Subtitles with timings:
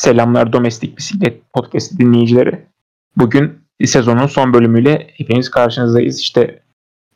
[0.00, 2.66] Selamlar Domestik Bisiklet Podcast dinleyicileri.
[3.16, 6.20] Bugün sezonun son bölümüyle hepiniz karşınızdayız.
[6.20, 6.62] İşte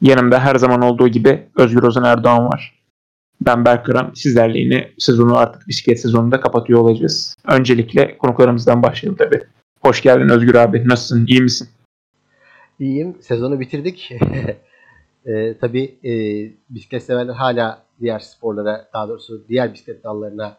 [0.00, 2.82] yanımda her zaman olduğu gibi Özgür Ozan Erdoğan var.
[3.40, 4.12] Ben Berkıran.
[4.14, 7.36] Sizlerle yine sezonu artık bisiklet sezonunda kapatıyor olacağız.
[7.48, 9.42] Öncelikle konuklarımızdan başlayalım tabii.
[9.80, 10.88] Hoş geldin Özgür abi.
[10.88, 11.26] Nasılsın?
[11.26, 11.68] İyi misin?
[12.80, 13.16] İyiyim.
[13.20, 14.12] Sezonu bitirdik.
[15.26, 16.12] e, tabii e,
[16.70, 20.56] bisiklet severler hala diğer sporlara, daha doğrusu diğer bisiklet dallarına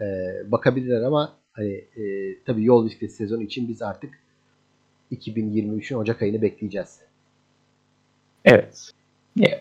[0.00, 0.04] e,
[0.52, 2.02] bakabilirler ama hani e,
[2.46, 4.10] tabii yol bisiklet sezonu için biz artık
[5.12, 6.98] 2023'ün Ocak ayını bekleyeceğiz.
[8.44, 8.90] Evet.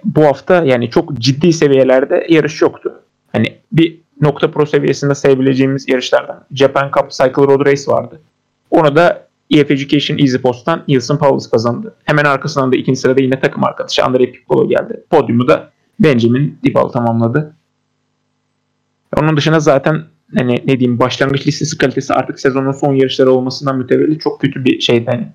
[0.03, 3.03] Bu hafta yani çok ciddi seviyelerde yarış yoktu.
[3.31, 8.21] Hani bir nokta pro seviyesinde sayabileceğimiz yarışlardan Japan Cup Cycle Road Race vardı.
[8.71, 11.95] Onu da EF Education Easy Post'tan Nielsen Powles kazandı.
[12.03, 15.03] Hemen arkasından da ikinci sırada yine takım arkadaşı Andrei Piccolo geldi.
[15.09, 17.55] Podyumu da Benjamin Dibal tamamladı.
[19.17, 20.03] Onun dışında zaten
[20.37, 24.79] hani ne diyeyim başlangıç listesi kalitesi artık sezonun son yarışları olmasından mütevellit çok kötü bir
[24.79, 25.05] şeydi.
[25.11, 25.27] Hani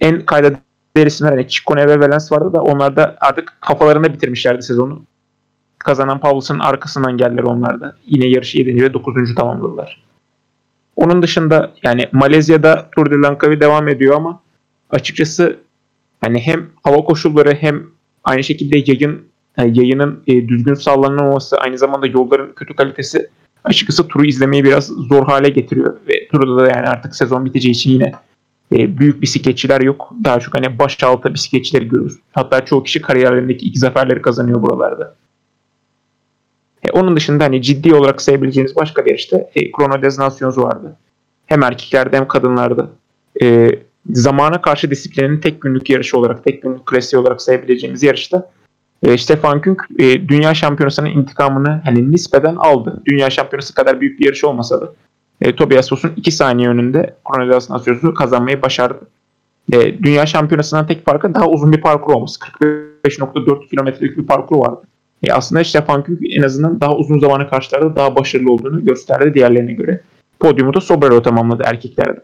[0.00, 0.52] en kayda
[0.96, 5.02] değer isimler hani Ciccone ve Valens vardı da onlar da artık kafalarında bitirmişlerdi sezonu.
[5.78, 7.96] Kazanan Pavlus'un arkasından geldiler onlar da.
[8.06, 8.82] Yine yarışı 7.
[8.82, 9.34] ve 9.
[9.34, 10.02] tamamladılar.
[10.96, 14.40] Onun dışında yani Malezya'da Tour de Langkawi devam ediyor ama
[14.90, 15.56] açıkçası
[16.20, 17.82] hani hem hava koşulları hem
[18.24, 19.24] aynı şekilde yayın
[19.58, 23.30] yani yayının e, düzgün sağlanamaması aynı zamanda yolların kötü kalitesi
[23.64, 27.90] açıkçası turu izlemeyi biraz zor hale getiriyor ve turda da yani artık sezon biteceği için
[27.90, 28.12] yine
[28.72, 30.14] e, büyük bisikletçiler yok.
[30.24, 32.18] Daha çok hani baş altı bisikletçileri görürüz.
[32.32, 35.14] Hatta çoğu kişi kariyerlerindeki ilk zaferleri kazanıyor buralarda.
[36.84, 40.96] E, onun dışında hani ciddi olarak sayabileceğiniz başka bir yarışta e, Chrono Des Nations vardı.
[41.46, 42.90] Hem erkeklerde hem kadınlarda.
[43.42, 43.70] E,
[44.10, 48.50] zamana karşı disiplinin tek günlük yarışı olarak, tek günlük klasiği olarak sayabileceğimiz yarışta
[49.02, 53.02] e, Stefan Künk e, dünya şampiyonasının intikamını hani nispeten aldı.
[53.06, 54.92] Dünya şampiyonası kadar büyük bir yarış olmasa da
[55.40, 59.00] e, Tobias Foss'un 2 saniye önünde Cornelius Nasyos'u kazanmayı başardı.
[59.72, 62.40] E, dünya şampiyonasından tek farkı daha uzun bir parkur olması.
[62.40, 64.82] 45.4 kilometrelik bir parkur vardı.
[65.22, 69.72] E, aslında Stefan Künk en azından daha uzun zamana karşılarda daha başarılı olduğunu gösterdi diğerlerine
[69.72, 70.00] göre.
[70.40, 72.20] Podyumu da Sobrero tamamladı erkeklerde.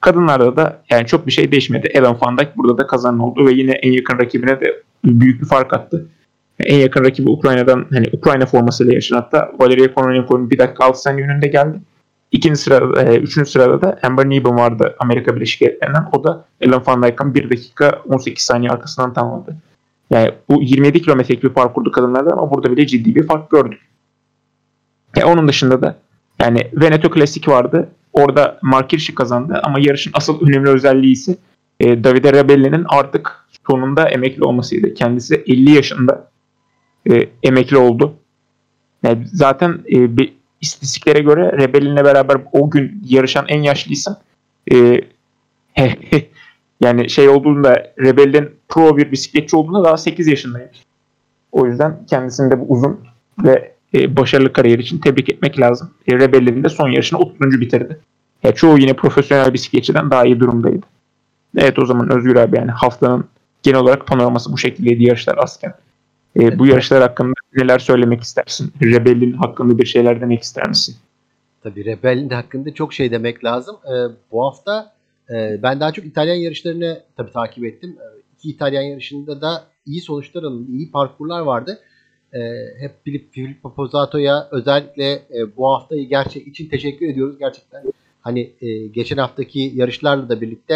[0.00, 1.86] Kadınlarda da yani çok bir şey değişmedi.
[1.86, 5.46] Evan Van Dijk burada da kazanan oldu ve yine en yakın rakibine de büyük bir
[5.46, 6.06] fark attı.
[6.60, 11.26] En yakın rakibi Ukrayna'dan hani Ukrayna formasıyla yarışan hatta Valeria Kononenko'nun bir dakika 6 saniye
[11.26, 11.80] önünde geldi.
[12.32, 16.06] İkinci sırada, e, üçüncü sırada da Amber Neben vardı Amerika Birleşik Devletleri'nden.
[16.12, 19.56] O da Ellen Van Dijk'ın 1 dakika 18 saniye arkasından tamamladı.
[20.10, 23.80] Yani bu 27 kilometrelik bir parkurdu kadınlarda ama burada bile ciddi bir fark gördük.
[25.16, 25.96] E, onun dışında da
[26.40, 27.88] yani Veneto Klasik vardı.
[28.12, 31.36] Orada Mark Hirschi kazandı ama yarışın asıl önemli özelliği ise
[31.80, 34.94] e, Davide Rebelli'nin artık sonunda emekli olmasıydı.
[34.94, 36.28] Kendisi 50 yaşında
[37.10, 38.14] e, emekli oldu.
[39.02, 44.20] Yani zaten e, bir istatistiklere göre Rebellin'le beraber o gün yarışan en yaşlıysa
[44.72, 45.00] e,
[46.80, 50.78] yani şey olduğunda Rebellin pro bir bisikletçi olduğunda daha 8 yaşındaymış.
[51.52, 53.00] O yüzden kendisini de bu uzun
[53.44, 55.90] ve e, başarılı kariyer için tebrik etmek lazım.
[56.06, 57.60] E, Rebellin'in de son yarışını 30.
[57.60, 57.98] bitirdi.
[58.42, 60.86] Ya çoğu yine profesyonel bisikletçiden daha iyi durumdaydı.
[61.58, 63.24] Evet o zaman Özgür abi yani haftanın
[63.62, 65.74] genel olarak panoraması bu şekildeydi yarışlar asken.
[66.40, 68.72] E, bu yarışlar hakkında neler söylemek istersin?
[68.82, 70.96] Rebellin hakkında bir şeyler demek ister misin?
[71.62, 73.76] Tabii Rebellin hakkında çok şey demek lazım.
[73.86, 73.94] E,
[74.32, 74.92] bu hafta
[75.30, 77.96] e, ben daha çok İtalyan yarışlarını tabii takip ettim.
[78.00, 78.06] E,
[78.38, 81.78] iki İtalyan yarışında da iyi sonuçlar alındı, iyi parkurlar vardı.
[82.32, 82.40] E,
[82.78, 87.38] hep Filip, Filippo Pozzato'ya özellikle e, bu haftayı gerçek için teşekkür ediyoruz.
[87.38, 87.82] Gerçekten
[88.20, 90.74] hani e, geçen haftaki yarışlarla da birlikte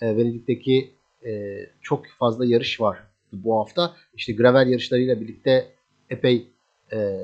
[0.00, 0.90] e, Venedik'teki
[1.26, 2.98] e, çok fazla yarış var
[3.44, 3.92] bu hafta.
[4.14, 5.66] İşte gravel yarışlarıyla birlikte
[6.10, 6.46] epey
[6.92, 7.18] e,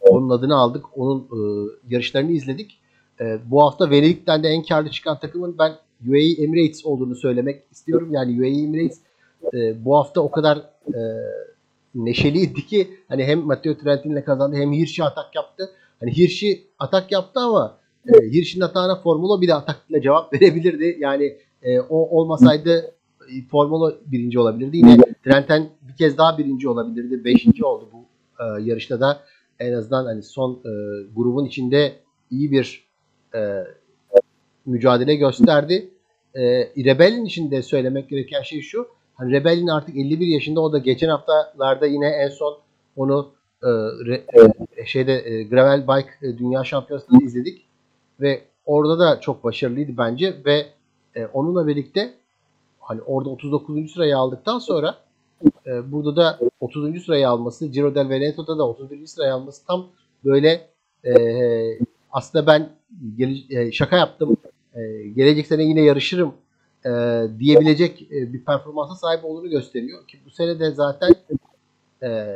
[0.00, 0.98] onun adını aldık.
[0.98, 1.38] Onun e,
[1.88, 2.80] yarışlarını izledik.
[3.20, 5.72] E, bu hafta Venedik'ten de en karlı çıkan takımın ben
[6.08, 8.08] UAE Emirates olduğunu söylemek istiyorum.
[8.12, 9.00] Yani UAE Emirates
[9.54, 11.00] e, bu hafta o kadar e,
[11.94, 15.70] neşeliydi ki hani hem Matteo Trentin'le kazandı hem Hirschi atak yaptı.
[16.00, 17.78] Hani Hirschi atak yaptı ama
[18.08, 20.96] e, Hirschi'nin atağına Formula bir de atakla cevap verebilirdi.
[21.00, 22.94] Yani e, o olmasaydı
[23.50, 24.76] Formula birinci olabilirdi.
[24.76, 24.96] Yine
[25.26, 27.24] Trenten bir kez daha birinci olabilirdi.
[27.24, 28.04] Beşinci oldu bu
[28.42, 29.20] e, yarışta da.
[29.58, 30.70] En azından hani son e,
[31.16, 31.96] grubun içinde
[32.30, 32.88] iyi bir
[33.34, 33.64] e,
[34.66, 35.90] mücadele gösterdi.
[36.34, 36.42] E,
[36.84, 38.88] Rebel'in içinde söylemek gereken şey şu.
[39.14, 40.60] Hani Rebel'in artık 51 yaşında.
[40.60, 42.58] O da geçen haftalarda yine en son
[42.96, 43.28] onu
[43.62, 43.68] e,
[44.06, 44.24] re,
[44.76, 47.66] e, şeyde e, Gravel Bike e, Dünya Şampiyonası'nda izledik.
[48.20, 50.66] Ve orada da çok başarılıydı bence ve
[51.14, 52.14] e, onunla birlikte
[52.80, 53.92] hani orada 39.
[53.92, 55.05] sırayı aldıktan sonra
[55.66, 57.04] e, burada da 30.
[57.04, 59.06] sırayı alması, Giro del Veneto'da da 31.
[59.06, 59.86] sırayı alması tam
[60.24, 60.68] böyle
[61.04, 61.14] e,
[62.12, 62.68] aslında ben
[63.16, 64.36] gele, şaka yaptım.
[64.74, 66.34] E, gelecek sene yine yarışırım
[66.86, 66.90] e,
[67.38, 70.06] diyebilecek e, bir performansa sahip olduğunu gösteriyor.
[70.06, 71.14] Ki bu sene de zaten
[72.02, 72.28] e,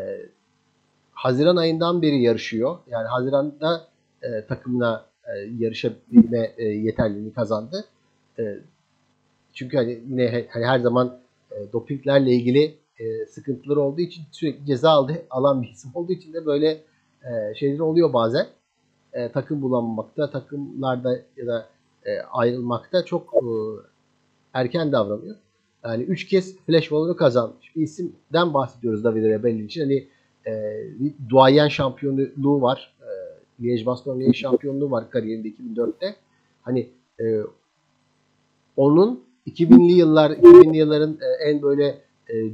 [1.12, 2.78] Haziran ayından beri yarışıyor.
[2.90, 3.86] Yani Haziran'da
[4.22, 7.84] e, takımla e, yarışabilme e, yeterliliğini kazandı.
[8.38, 8.58] E,
[9.54, 11.18] çünkü hani yine hani her zaman
[11.50, 16.32] e, dopinglerle ilgili e, sıkıntıları olduğu için sürekli ceza aldı, alan bir isim olduğu için
[16.32, 16.80] de böyle
[17.22, 18.46] e, şeyler oluyor bazen.
[19.12, 21.68] E, takım bulamamakta, takımlarda ya da
[22.04, 23.44] e, ayrılmakta çok e,
[24.52, 25.36] erken davranıyor.
[25.84, 29.80] Yani 3 kez flash balonu kazanmış bir isimden bahsediyoruz David Rebelli için.
[29.80, 30.08] Hani
[30.46, 30.52] e,
[31.28, 32.94] duayen şampiyonluğu var.
[33.00, 33.10] E,
[33.64, 36.16] Liège Bastogne şampiyonluğu var kariyerinde 2004'te.
[36.62, 37.40] Hani e,
[38.76, 42.52] onun 2000'li yıllar 2000'li yılların e, en böyle e,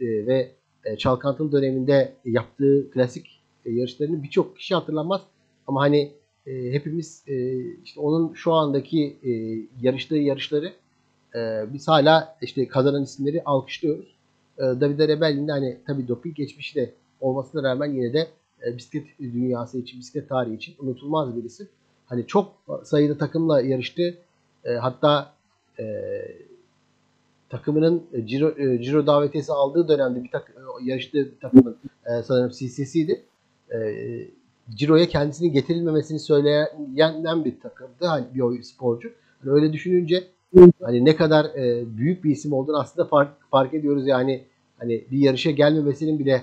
[0.00, 0.50] e, ve
[0.84, 5.22] e, çalkantılı döneminde yaptığı klasik e, yarışlarını birçok kişi hatırlamaz.
[5.66, 6.12] Ama hani
[6.44, 7.24] hepimiz
[7.84, 9.30] işte onun şu andaki e,
[9.82, 10.72] yarıştığı yarışları
[11.72, 14.14] biz hala işte kazanan isimleri alkışlıyoruz.
[14.58, 18.26] E, Davide Rebelli'nin de hani tabii doping geçmişi de olmasına rağmen yine de
[18.76, 21.68] bisiklet dünyası için, bisiklet tarihi için unutulmaz bir isim.
[22.06, 22.52] Hani çok
[22.84, 24.18] sayıda takımla yarıştı.
[24.80, 25.32] Hatta
[25.78, 25.84] e,
[27.50, 31.76] takımının Ciro, e, Ciro davetiyesi aldığı dönemde bir tak, e, yarıştığı takımın
[32.06, 33.22] e, sanırım CCC'di.
[33.74, 33.78] E,
[34.70, 36.68] Ciro'ya kendisini getirilmemesini söyleyen
[37.44, 38.06] bir takımdı.
[38.06, 39.12] Hani bir sporcu.
[39.40, 40.24] Hani öyle düşününce
[40.82, 44.44] hani ne kadar e, büyük bir isim olduğunu aslında fark, fark ediyoruz yani
[44.78, 46.42] hani bir yarışa gelmemesinin bile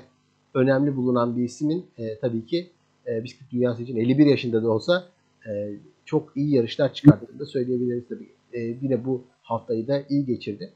[0.54, 2.70] önemli bulunan bir ismin e, tabii ki
[3.08, 5.04] e, bisiklet dünyası için 51 yaşında da olsa
[5.50, 5.74] e,
[6.06, 8.30] çok iyi yarışlar çıkarttığını da söyleyebiliriz tabii.
[8.54, 10.72] E, yine bu haftayı da iyi geçirdi.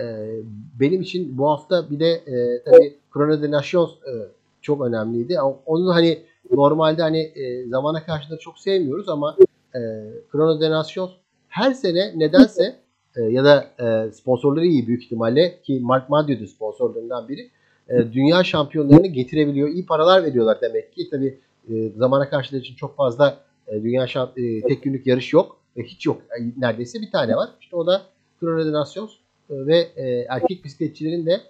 [0.00, 0.04] E,
[0.80, 4.12] benim için bu hafta bir de e, tabii Chrono de Nations e,
[4.62, 5.40] çok önemliydi.
[5.66, 6.18] Onun hani
[6.50, 9.36] normalde hani e, zamana karşı da çok sevmiyoruz ama
[9.74, 9.80] e,
[10.32, 11.10] Chrono de Nations
[11.48, 12.76] her sene nedense
[13.16, 17.50] e, ya da e, sponsorları iyi büyük ihtimalle ki Mark Maddio'du sponsorlarından biri.
[17.88, 19.68] E, dünya şampiyonlarını getirebiliyor.
[19.68, 21.10] İyi paralar veriyorlar demek ki.
[21.10, 21.38] Tabi
[21.70, 23.38] e, zamana karşı için çok fazla
[23.68, 25.56] e, dünya şamp e, tek günlük yarış yok.
[25.76, 26.22] Ve hiç yok.
[26.40, 27.50] E, neredeyse bir tane var.
[27.60, 28.02] İşte o da
[28.40, 31.40] Chrono de Nations e, ve e, erkek bisikletçilerin de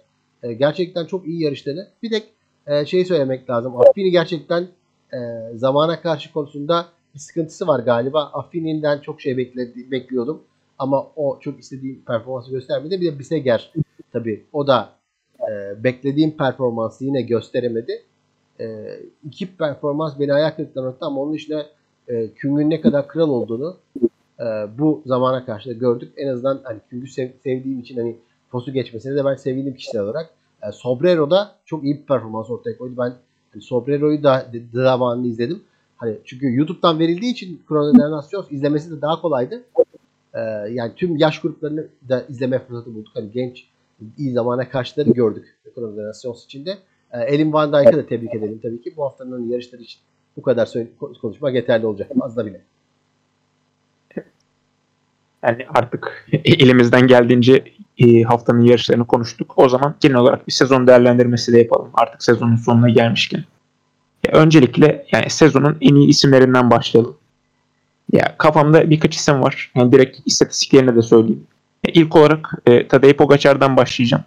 [0.43, 1.87] e, gerçekten çok iyi yarışlarını.
[2.03, 2.23] Bir tek
[2.67, 3.81] e, şey söylemek lazım.
[3.81, 4.67] Affini gerçekten
[5.13, 5.17] e,
[5.55, 8.23] zamana karşı konusunda bir sıkıntısı var galiba.
[8.23, 10.43] Affini'den çok şey bekledi, bekliyordum.
[10.79, 13.01] Ama o çok istediğim performansı göstermedi.
[13.01, 13.73] Bir de Biseger
[14.13, 14.89] tabii o da
[15.39, 18.03] e, beklediğim performansı yine gösteremedi.
[18.59, 18.85] E,
[19.25, 21.65] iki performans beni ayak kırıklığına ama onun dışında
[22.07, 23.77] e, Küng'ün ne kadar kral olduğunu
[24.39, 24.43] e,
[24.77, 26.13] bu zamana karşı da gördük.
[26.17, 28.15] En azından hani sev, sevdiğim için hani
[28.49, 30.29] Fos'u geçmesine de ben sevindim kişisel olarak.
[30.63, 32.93] E, Sobrero da çok iyi bir performans ortaya koydu.
[32.97, 33.13] Ben
[33.53, 35.63] hani Sobrero'yu da zamanını izledim.
[35.97, 39.63] Hani çünkü YouTube'dan verildiği için Chrono izlemesi de daha kolaydı.
[40.33, 40.39] Ee,
[40.71, 43.11] yani tüm yaş gruplarını da izleme fırsatı bulduk.
[43.13, 43.67] Hani genç
[44.17, 46.11] iyi zamana karşıları gördük Chrono
[46.45, 46.77] içinde.
[47.11, 48.93] Ee, Elin Van Dijk'ı da tebrik edelim tabii ki.
[48.97, 50.01] Bu haftanın yarışları için
[50.37, 50.73] bu kadar
[51.21, 52.11] konuşmak yeterli olacak.
[52.21, 52.61] Az da bile.
[55.47, 57.63] Yani artık elimizden geldiğince
[57.97, 59.53] e, haftanın yarışlarını konuştuk.
[59.55, 61.89] O zaman genel olarak bir sezon değerlendirmesi de yapalım.
[61.93, 63.43] Artık sezonun sonuna gelmişken.
[64.27, 67.17] Ya öncelikle yani sezonun en iyi isimlerinden başlayalım.
[68.11, 69.71] Ya kafamda birkaç isim var.
[69.75, 71.43] Yani direkt istatistiklerini de söyleyeyim.
[71.87, 74.23] Ya ilk olarak e, Tadej Pogacar'dan başlayacağım.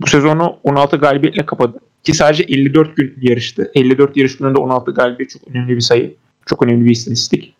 [0.00, 1.78] Bu sezonu 16 galibiyetle kapadı.
[2.04, 3.70] Ki sadece 54 gün yarıştı.
[3.74, 6.14] 54 yarış gününde 16 galibiyet çok önemli bir sayı.
[6.46, 7.54] Çok önemli bir istatistik.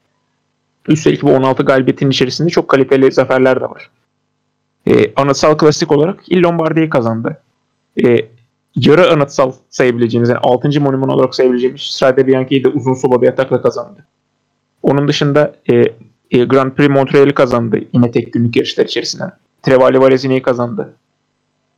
[0.89, 3.91] Üstelik bu 16 galibiyetin içerisinde çok kaliteli zaferler de var.
[4.87, 7.41] E, anıtsal klasik olarak Il Lombardi'yi kazandı.
[8.05, 8.17] E,
[8.77, 10.81] yarı anıtsal sayabileceğimiz, yani 6.
[10.81, 14.07] monumen olarak sayabileceğimiz Strade Bianchi'yi de uzun solo bir atakla kazandı.
[14.83, 15.75] Onun dışında e,
[16.31, 19.33] e, Grand Prix Montreal'i kazandı yine tek günlük yarışlar içerisinden.
[19.63, 20.95] Trevali Valesine'yi kazandı.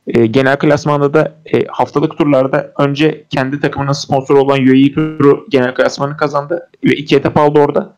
[0.07, 5.75] E, genel klasmanda da e, haftalık turlarda önce kendi takımının sponsoru olan UAE turu genel
[5.75, 7.95] klasmanı kazandı ve iki etap aldı orada.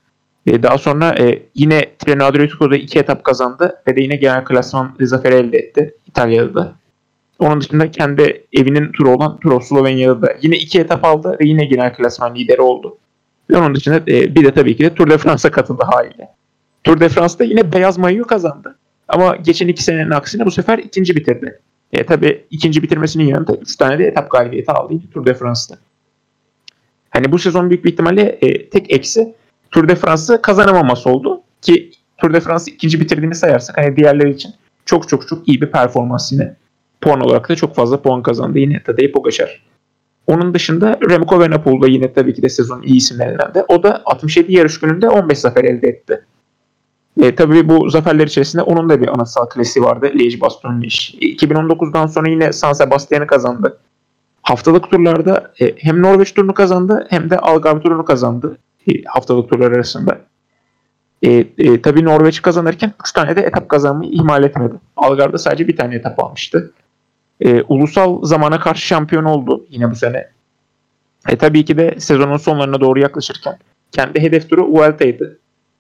[0.48, 4.96] E, daha sonra e, yine Treno Adriatico'da iki etap kazandı ve de yine genel klasman
[5.00, 6.76] zaferi elde etti İtalya'da da.
[7.40, 11.48] Onun dışında kendi evinin turu olan Tour of Slovenya'da da yine iki etap aldı ve
[11.48, 12.98] yine genel klasman lideri oldu.
[13.50, 16.30] Ve onun dışında e, bir de tabii ki de Tour de France'a katıldı haliyle.
[16.84, 18.78] Tour de France'da yine beyaz mayoyu kazandı.
[19.08, 21.60] Ama geçen iki senenin aksine bu sefer ikinci bitirdi.
[21.94, 25.80] E, tabii ikinci bitirmesinin yanında 3 tane de etap galibiyeti aldı Tour de France'da.
[27.10, 29.36] Hani bu sezon büyük bir ihtimalle e, tek eksi
[29.78, 31.42] Tour de France'ı kazanamaması oldu.
[31.62, 34.54] Ki Tour de France ikinci bitirdiğini sayarsak hani diğerleri için
[34.86, 36.56] çok çok çok iyi bir performans yine.
[37.02, 39.64] Puan olarak da çok fazla puan kazandı yine Tadej Pogacar.
[40.28, 43.66] Onun dışında Remco Evenepoel da yine tabii ki de sezonun iyi isimlerinden de.
[43.68, 46.26] O da 67 yarış gününde 15 zafer elde etti.
[47.22, 50.06] E, tabii bu zaferler içerisinde onun da bir anasal klasiği vardı.
[50.06, 51.18] Liège Bastogne Liège.
[51.38, 53.78] 2019'dan sonra yine San Sebastian'ı kazandı.
[54.42, 58.58] Haftalık turlarda e, hem Norveç turunu kazandı hem de Algarve turunu kazandı
[59.06, 60.22] haftalık turlar arasında.
[61.22, 64.76] E, e, tabii Norveç kazanırken 3 tane de etap kazanmayı ihmal etmedi.
[64.96, 66.72] Algarve'da sadece bir tane etap almıştı.
[67.42, 70.30] E, ulusal zamana karşı şampiyon oldu yine bu sene.
[71.30, 73.58] E, tabii ki de sezonun sonlarına doğru yaklaşırken
[73.92, 75.40] kendi hedef turu Vuelta'ydı.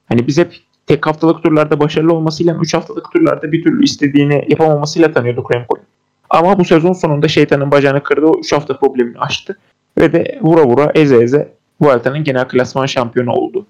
[0.09, 0.55] Hani biz hep
[0.87, 5.83] tek haftalık turlarda başarılı olmasıyla 3 haftalık turlarda bir türlü istediğini yapamamasıyla tanıyorduk Remco'yu.
[6.29, 8.25] Ama bu sezon sonunda şeytanın bacağını kırdı.
[8.25, 9.57] O 3 hafta problemini aştı.
[9.97, 13.65] Ve de vura vura eze eze Vuelta'nın genel klasman şampiyonu oldu.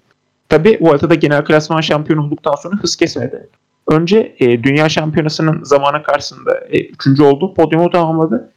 [0.48, 3.48] Tabi Vuelta'da genel klasman şampiyonu olduktan sonra hız kesmedi.
[3.86, 7.54] Önce e, dünya şampiyonasının zamanı karşısında e, üçüncü oldu.
[7.54, 8.52] Podyumu tamamladı.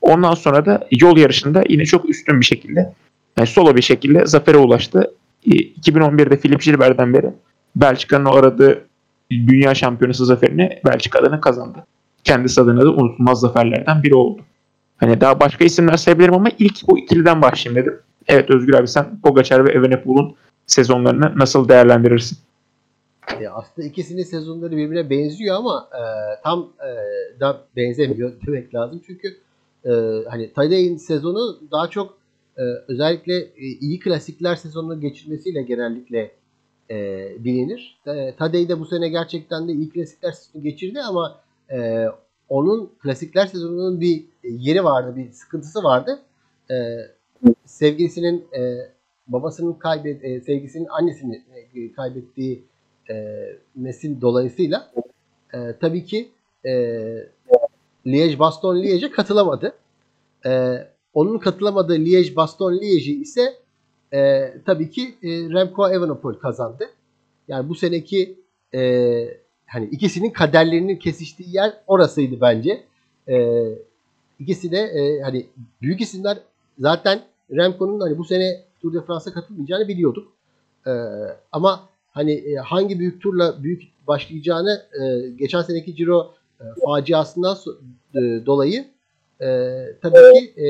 [0.00, 2.92] Ondan sonra da yol yarışında yine çok üstün bir şekilde
[3.36, 5.12] yani solo bir şekilde zafere ulaştı.
[5.46, 7.30] E, 2011'de Philip Gilbert'den beri
[7.76, 8.84] Belçika'nın aradığı
[9.30, 11.86] dünya şampiyonası zaferini Belçika adına kazandı.
[12.24, 14.42] Kendisi adına da unutulmaz zaferlerden biri oldu.
[14.96, 17.98] Hani daha başka isimler sayabilirim ama ilk bu ikiliden başlayayım dedim.
[18.28, 22.38] Evet Özgür abi sen Pogacar ve Evenepoel'un sezonlarını nasıl değerlendirirsin?
[23.40, 26.02] Ya aslında ikisinin sezonları birbirine benziyor ama e,
[26.42, 26.90] tam e,
[27.40, 29.02] da benzemiyor demek lazım.
[29.06, 29.36] Çünkü
[29.84, 29.90] e,
[30.28, 32.18] hani Tadej'in sezonu daha çok
[32.56, 36.30] e, özellikle e, iyi klasikler sezonunu geçirmesiyle genellikle
[36.90, 37.98] e, bilinir.
[38.06, 41.40] E, Tadej de bu sene gerçekten de iyi klasikler sezonu geçirdi ama
[41.70, 42.06] e,
[42.48, 46.18] onun klasikler sezonunun bir yeri vardı, bir sıkıntısı vardı.
[46.70, 46.74] E,
[47.64, 48.90] sevgilisinin e,
[49.26, 51.42] babasının kaybet, e, sevgisinin annesini
[51.74, 52.64] e, kaybettiği
[53.10, 54.92] e, nesil dolayısıyla
[55.54, 56.28] e, tabii ki
[56.64, 56.70] e,
[58.06, 59.72] Liège Baston Liège'e katılamadı.
[60.46, 60.78] E,
[61.14, 63.54] onun katılamadığı Liège Baston Liège'i ise
[64.12, 66.90] e, tabii ki e, Remco Evenepoel kazandı.
[67.48, 68.38] Yani bu seneki
[68.74, 68.80] e,
[69.66, 72.84] hani ikisinin kaderlerinin kesiştiği yer orasıydı bence.
[73.28, 73.64] E,
[74.38, 75.46] ikisi de e, hani
[75.82, 76.38] büyük isimler
[76.78, 80.32] zaten Remco'nun hani bu sene Tour de France'a katılmayacağını biliyorduk.
[80.86, 80.92] E,
[81.52, 87.70] ama hani e, hangi büyük turla büyük başlayacağını e, geçen seneki Giro e, faciasından so,
[88.14, 88.84] e, dolayı
[89.40, 89.46] e,
[90.02, 90.66] tabii ki e,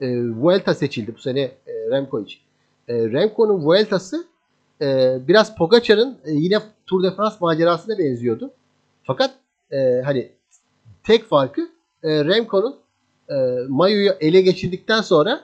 [0.00, 2.40] e, Vuelta seçildi bu sene e, Remco için.
[2.88, 4.24] E, Remco'nun Vuelta'sı
[4.80, 8.50] e, biraz Pogacar'ın e, yine Tour de France macerasına benziyordu.
[9.04, 9.34] Fakat
[9.72, 10.32] e, hani
[11.02, 11.60] tek farkı
[12.02, 12.76] e, Remco'nun
[13.30, 13.34] e,
[13.68, 15.40] Mayo'yu ele geçirdikten sonra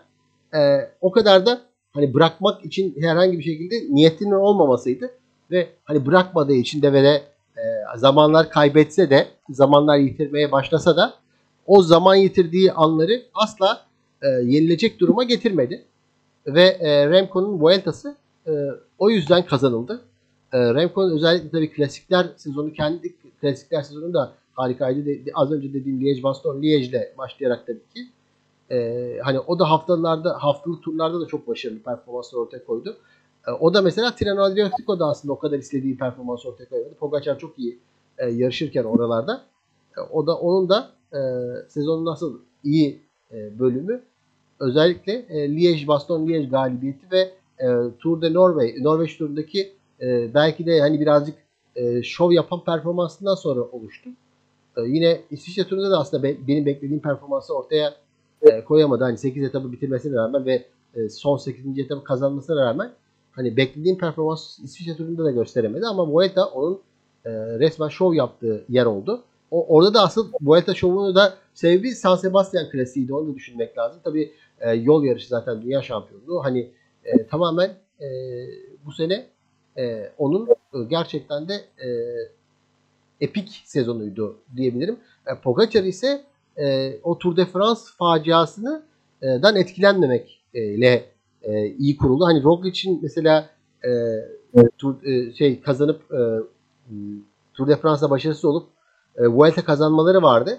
[0.54, 0.58] e,
[1.00, 1.60] o kadar da
[1.92, 5.10] hani bırakmak için herhangi bir şekilde niyetinin olmamasıydı
[5.50, 7.22] ve hani bırakmadığı için de de
[7.56, 7.62] e,
[7.96, 11.14] zamanlar kaybetse de zamanlar yitirmeye başlasa da
[11.66, 13.86] o zaman yitirdiği anları asla
[14.22, 15.84] e, yenilecek duruma getirmedi.
[16.46, 18.52] Ve e, Remco'nun Vuelta'sı e,
[18.98, 20.00] o yüzden kazanıldı.
[20.52, 25.06] E, Remco'nun özellikle tabii klasikler sezonu kendi klasikler sezonu da harikaydı.
[25.06, 28.08] De, az önce dediğim Liège Baston Liège'le başlayarak tabii ki.
[28.70, 32.96] E, hani o da haftalarda haftalık turlarda da çok başarılı performanslar ortaya koydu.
[33.48, 36.94] E, o da mesela Tirano Adriatico da aslında o kadar istediği performans ortaya koymadı.
[36.94, 37.78] Pogacar çok iyi
[38.18, 39.44] e, yarışırken oralarda.
[39.96, 41.20] E, o da onun da e,
[41.68, 43.00] sezonun nasıl iyi
[43.32, 44.02] e, bölümü
[44.60, 47.20] özellikle e, Liège Baston Liège galibiyeti ve
[47.58, 47.66] e,
[47.98, 51.34] Tour de Norway Norveç turundaki e, belki de hani birazcık
[51.76, 54.10] e, şov yapan performansından sonra oluştu.
[54.76, 57.94] E, yine İsviçre turunda da aslında be, benim beklediğim performansı ortaya
[58.42, 59.04] e, koyamadı.
[59.04, 60.64] Hani 8 etabı bitirmesine rağmen ve
[60.94, 61.78] e, son 8.
[61.78, 62.92] etabı kazanmasına rağmen
[63.32, 66.80] hani beklediğim performans İsviçre turunda da gösteremedi ama Vuelta onun
[67.58, 69.22] resmen şov yaptığı yer oldu.
[69.50, 73.14] O, orada da asıl Vuelta şovunu da sebebi San Sebastian klasiğiydi.
[73.14, 74.00] Onu da düşünmek lazım.
[74.04, 76.44] Tabii e, yol yarışı zaten dünya şampiyonluğu.
[76.44, 76.70] Hani
[77.04, 78.06] e, tamamen e,
[78.86, 79.26] bu sene
[79.78, 80.48] e, onun
[80.88, 81.88] gerçekten de e,
[83.20, 84.96] epik sezonuydu diyebilirim.
[85.26, 86.24] E, Pogacar ise
[86.58, 88.82] e, o Tour de France faciasını
[89.22, 91.04] e, dan etkilenmemekle
[91.42, 92.24] e, iyi kuruldu.
[92.24, 93.50] Hani Roglic'in mesela
[93.84, 93.90] e,
[94.78, 96.20] tur, e, şey kazanıp e,
[97.54, 98.68] Tour de France'da başarısız olup
[99.16, 100.58] e, Vuelta kazanmaları vardı.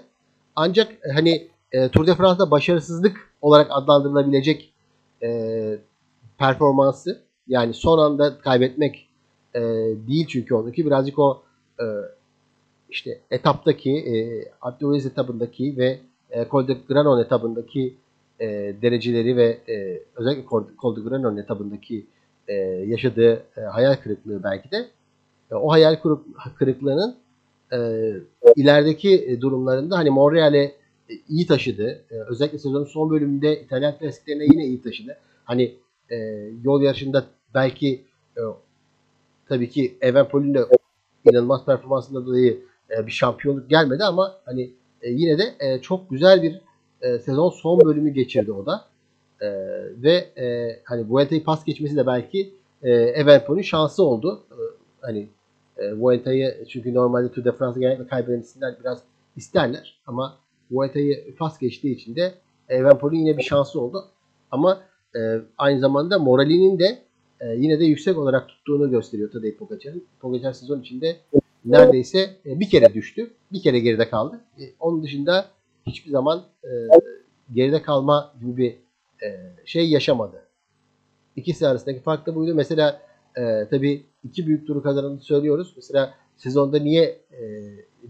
[0.56, 4.72] Ancak e, hani e, Tour de France'da başarısızlık olarak adlandırılabilecek
[5.22, 5.78] e,
[6.38, 9.08] performansı yani son anda kaybetmek
[9.54, 9.60] e,
[10.08, 11.42] değil çünkü ondaki birazcık o
[11.80, 11.84] e,
[12.96, 14.14] işte etaptaki e,
[14.62, 15.98] Abdülaziz etabındaki ve
[16.30, 17.94] e, Col de Granon etabındaki
[18.40, 18.46] e,
[18.82, 20.44] dereceleri ve e, özellikle
[20.82, 22.06] Col de Granon etabındaki
[22.48, 22.54] e,
[22.92, 24.88] yaşadığı e, hayal kırıklığı belki de
[25.50, 25.96] e, o hayal
[26.58, 27.16] kırıklığının
[27.72, 27.78] e,
[28.56, 30.72] ilerideki durumlarında hani Montreal'e
[31.28, 32.04] iyi taşıdı.
[32.10, 35.18] E, özellikle sezonun son bölümünde İtalyan klasiklerine yine iyi taşıdı.
[35.44, 35.74] Hani
[36.10, 36.16] e,
[36.64, 37.24] yol yarışında
[37.54, 38.04] belki
[38.36, 38.40] e,
[39.48, 40.60] tabii ki Evenpol'ün de
[41.24, 44.70] inanılmaz performansından dolayı e, bir şampiyonluk gelmedi ama hani
[45.02, 46.60] e, yine de e, çok güzel bir
[47.20, 48.84] sezon son bölümü geçirdi o da.
[49.96, 50.28] Ve
[50.84, 52.52] hani Vuelta'yı pas geçmesi de belki
[52.82, 54.42] e, şansı oldu.
[55.00, 55.28] Hani
[55.76, 58.44] e, Vuelta'yı çünkü normalde Tour de France'ı genellikle kaybeden
[58.80, 59.02] biraz
[59.36, 60.38] isterler ama
[60.70, 62.34] Vuelta'yı pas geçtiği için de
[62.68, 64.04] Evenpol'ün yine bir şansı oldu.
[64.50, 64.80] Ama
[65.58, 66.98] aynı zamanda moralinin de
[67.56, 70.04] yine de yüksek olarak tuttuğunu gösteriyor Tadej Pogacar'ın.
[70.20, 71.16] Pogacar sezon içinde
[71.66, 73.30] neredeyse e, bir kere düştü.
[73.52, 74.40] Bir kere geride kaldı.
[74.58, 75.46] E, onun dışında
[75.86, 76.70] hiçbir zaman e,
[77.54, 78.76] geride kalma gibi bir
[79.64, 80.42] şey yaşamadı.
[81.36, 82.54] İkisi arasındaki fark da buydu.
[82.54, 83.00] Mesela
[83.36, 85.72] e, tabii iki büyük turu kazananı söylüyoruz.
[85.76, 87.40] Mesela sezonda niye e,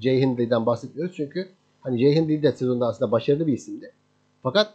[0.00, 1.16] Jay Hindley'den bahsetmiyoruz?
[1.16, 1.48] Çünkü
[1.80, 3.92] hani Jay Hindley de sezonda aslında başarılı bir isimdi.
[4.42, 4.74] Fakat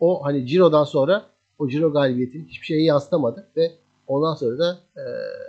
[0.00, 1.26] o hani Ciro'dan sonra
[1.58, 3.72] o Ciro galibiyetini hiçbir şeye yansıtamadı ve
[4.06, 5.02] ondan sonra da e,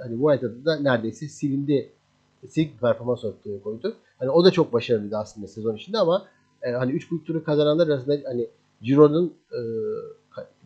[0.03, 1.91] hani Vuelta'da da neredeyse silindi.
[2.47, 3.95] Silik performans ortaya koydu.
[4.19, 6.25] Hani o da çok başarılıydı aslında sezon içinde ama
[6.61, 8.47] e, hani 3 büyük turu kazananlar arasında hani
[8.83, 9.59] Ciro'nun e,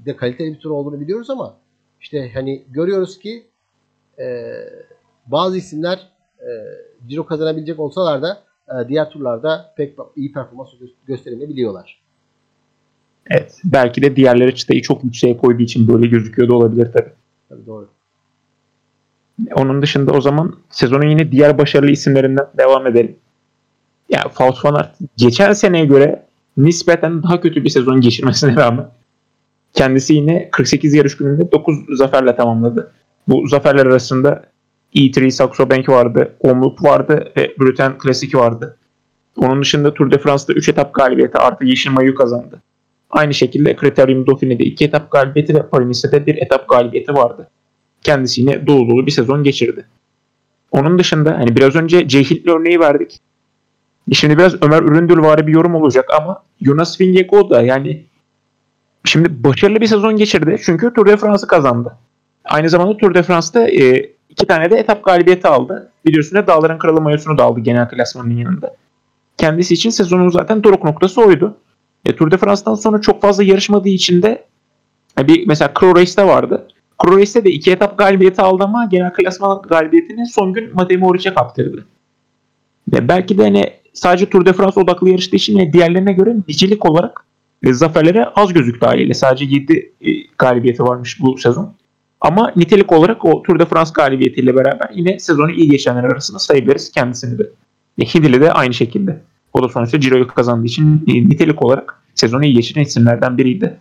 [0.05, 1.57] de kaliteli bir tur olduğunu biliyoruz ama
[2.01, 3.43] işte hani görüyoruz ki
[4.19, 4.53] e,
[5.25, 6.09] bazı isimler
[6.39, 6.49] e,
[7.07, 10.69] Ciro kazanabilecek olsalar da e, diğer turlarda pek iyi performans
[11.07, 12.01] gösteremeyebiliyorlar.
[13.29, 13.61] Evet.
[13.63, 17.11] Belki de diğerleri çıtayı çok yükseğe koyduğu için böyle gözüküyor da olabilir tabii.
[17.49, 17.89] Tabii doğru.
[19.55, 23.15] Onun dışında o zaman sezonun yine diğer başarılı isimlerinden devam edelim.
[24.09, 26.25] Ya yani Faust van Aert geçen seneye göre
[26.57, 28.87] nispeten daha kötü bir sezon geçirmesine rağmen
[29.73, 32.91] kendisi yine 48 yarış gününde 9 zaferle tamamladı.
[33.27, 34.43] Bu zaferler arasında
[34.95, 38.77] E3 Saxo Bank vardı, Omloop vardı ve Brüten Klasik vardı.
[39.37, 42.61] Onun dışında Tour de France'da 3 etap galibiyeti artı Yeşil Mayu kazandı.
[43.09, 47.47] Aynı şekilde Kriterium Dauphine'de 2 etap galibiyeti ve Paris-Nice'de 1 etap galibiyeti vardı.
[48.03, 49.85] Kendisi yine dolu dolu bir sezon geçirdi.
[50.71, 53.19] Onun dışında hani biraz önce Cehil örneği verdik.
[54.13, 58.05] Şimdi biraz Ömer Üründül var bir yorum olacak ama Jonas Vingegaard da yani
[59.05, 60.57] şimdi başarılı bir sezon geçirdi.
[60.63, 61.97] Çünkü Tour de France'ı kazandı.
[62.45, 65.91] Aynı zamanda Tour de France'da e, iki tane de etap galibiyeti aldı.
[66.05, 68.75] Biliyorsun da Dağların Kralı mayosunu da aldı genel klasmanın yanında.
[69.37, 71.57] Kendisi için sezonun zaten doruk noktası oydu.
[72.05, 74.45] E, Tour de France'dan sonra çok fazla yarışmadığı için de
[75.19, 76.67] e, bir mesela Crow Race'de vardı.
[77.07, 81.85] Race'de de iki etap galibiyeti aldı ama genel klasman galibiyetini son gün Matej Moric'e kaptırdı.
[82.93, 87.25] Ve belki de hani sadece Tour de France odaklı yarıştığı için diğerlerine göre nicelik olarak
[87.63, 89.13] e, zaferlere az gözüktü haliyle.
[89.13, 91.73] Sadece 7 e, galibiyeti varmış bu sezon.
[92.21, 96.91] Ama nitelik olarak o Tour de France galibiyetiyle beraber yine sezonu iyi geçenler arasında sayabiliriz
[96.91, 97.49] kendisini de.
[97.97, 99.21] E, Hindli de aynı şekilde.
[99.53, 103.79] O da sonuçta Ciro'yu kazandığı için e, nitelik olarak sezonu iyi geçiren isimlerden biriydi.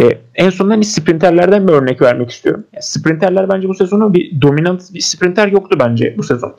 [0.00, 2.64] E, en sonunda hani sprinterlerden bir örnek vermek istiyorum.
[2.72, 6.54] Yani sprinterler bence bu sezonu bir dominant bir sprinter yoktu bence bu sezon.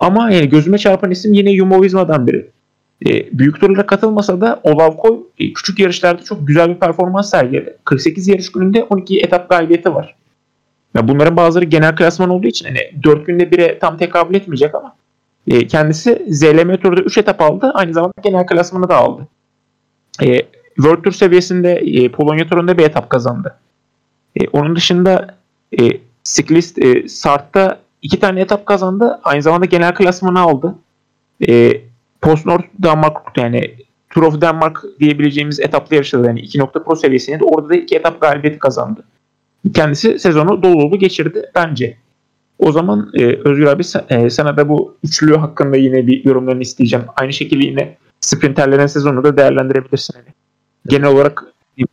[0.00, 2.50] Ama yani gözüme çarpan isim yine Jumbo Visma'dan biri.
[3.06, 7.76] E, büyük turlara katılmasa da Olavkoy e, küçük yarışlarda çok güzel bir performans sergiledi.
[7.84, 10.14] 48 yarış gününde 12 etap galibiyeti var.
[10.94, 14.96] Ya bunların bazıları genel klasman olduğu için hani 4 günde bire tam tekabül etmeyecek ama
[15.48, 17.70] e, kendisi ZLM turda 3 etap aldı.
[17.74, 19.28] Aynı zamanda genel klasmanı da aldı.
[20.22, 20.38] E,
[20.76, 23.56] World Tour seviyesinde e, Polonya turunda bir etap kazandı.
[24.36, 25.36] E, onun dışında
[25.80, 25.90] e,
[26.24, 29.20] Cyclist e, Sart'ta iki tane etap kazandı.
[29.24, 30.74] Aynı zamanda genel klasmanı aldı.
[31.48, 31.80] E,
[32.20, 33.74] Post Nord Danmark yani
[34.10, 38.58] Tour of Denmark diyebileceğimiz etaplı yarışta yani 2.pro seviyesinde de orada da iki etap galibiyeti
[38.58, 39.04] kazandı.
[39.74, 41.96] Kendisi sezonu dolu dolu geçirdi bence.
[42.58, 47.06] O zaman e, Özgür abi e, sana da bu üçlü hakkında yine bir yorumlarını isteyeceğim.
[47.16, 50.18] Aynı şekilde yine sprinterlerin sezonu da değerlendirebilirsin.
[50.18, 50.28] Yani.
[50.86, 51.44] Genel olarak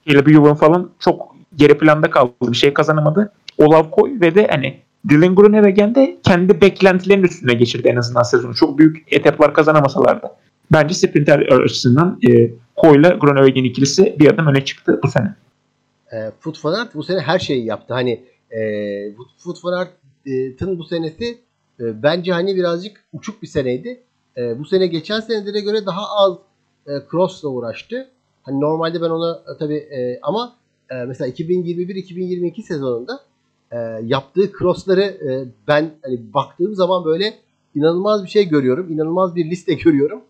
[0.07, 2.33] Caleb Ewan falan çok geri planda kaldı.
[2.41, 3.31] Bir şey kazanamadı.
[3.57, 8.55] Olav Koy ve de hani Dylan Groenewegen de kendi beklentilerin üstüne geçirdi en azından sezonu.
[8.55, 10.37] Çok büyük etaplar kazanamasalar da.
[10.71, 15.35] Bence sprinter açısından e, Koy'la Groenewegen ikilisi bir adım öne çıktı bu sene.
[16.13, 17.93] E, Foot Van Aert bu sene her şeyi yaptı.
[17.93, 18.59] Hani e,
[19.37, 21.37] Foot Van Aert'ın bu senesi
[21.79, 24.01] e, bence hani birazcık uçuk bir seneydi.
[24.37, 26.33] E, bu sene geçen senelere göre daha az
[26.87, 28.07] e, cross'la uğraştı.
[28.43, 30.55] Hani normalde ben ona e, tabii e, ama
[30.91, 33.19] e, mesela 2021-2022 sezonunda
[33.71, 37.33] e, yaptığı crossları e, ben hani baktığım zaman böyle
[37.75, 38.91] inanılmaz bir şey görüyorum.
[38.91, 40.21] İnanılmaz bir liste görüyorum.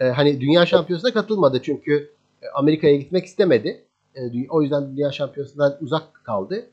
[0.00, 2.10] E, hani dünya şampiyonasına katılmadı çünkü
[2.42, 3.84] e, Amerika'ya gitmek istemedi.
[4.14, 6.66] E, o yüzden dünya şampiyonasından uzak kaldı.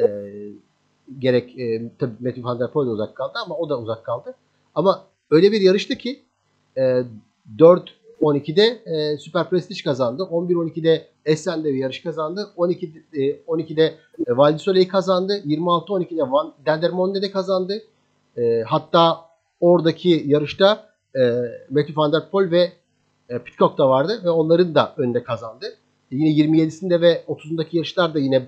[0.00, 0.06] E,
[1.18, 4.34] gerek e, tabii Matthew Van Der Poel de uzak kaldı ama o da uzak kaldı.
[4.74, 6.22] Ama öyle bir yarıştı ki
[6.78, 7.02] e,
[7.58, 10.22] 4 12'de e, Süper Prestige kazandı.
[10.22, 12.50] 11-12'de Essen'de bir yarış kazandı.
[12.56, 13.94] 12 e, 12'de
[14.80, 15.38] e, kazandı.
[15.46, 17.82] 26-12'de Van Dendermonde'de kazandı.
[18.36, 19.20] E, hatta
[19.60, 21.20] oradaki yarışta e,
[21.70, 22.72] Matthew van der Poel ve
[23.28, 25.66] e, Pitcock da vardı ve onların da önünde kazandı.
[26.12, 28.46] E, yine 27'sinde ve 30'undaki yarışlar da yine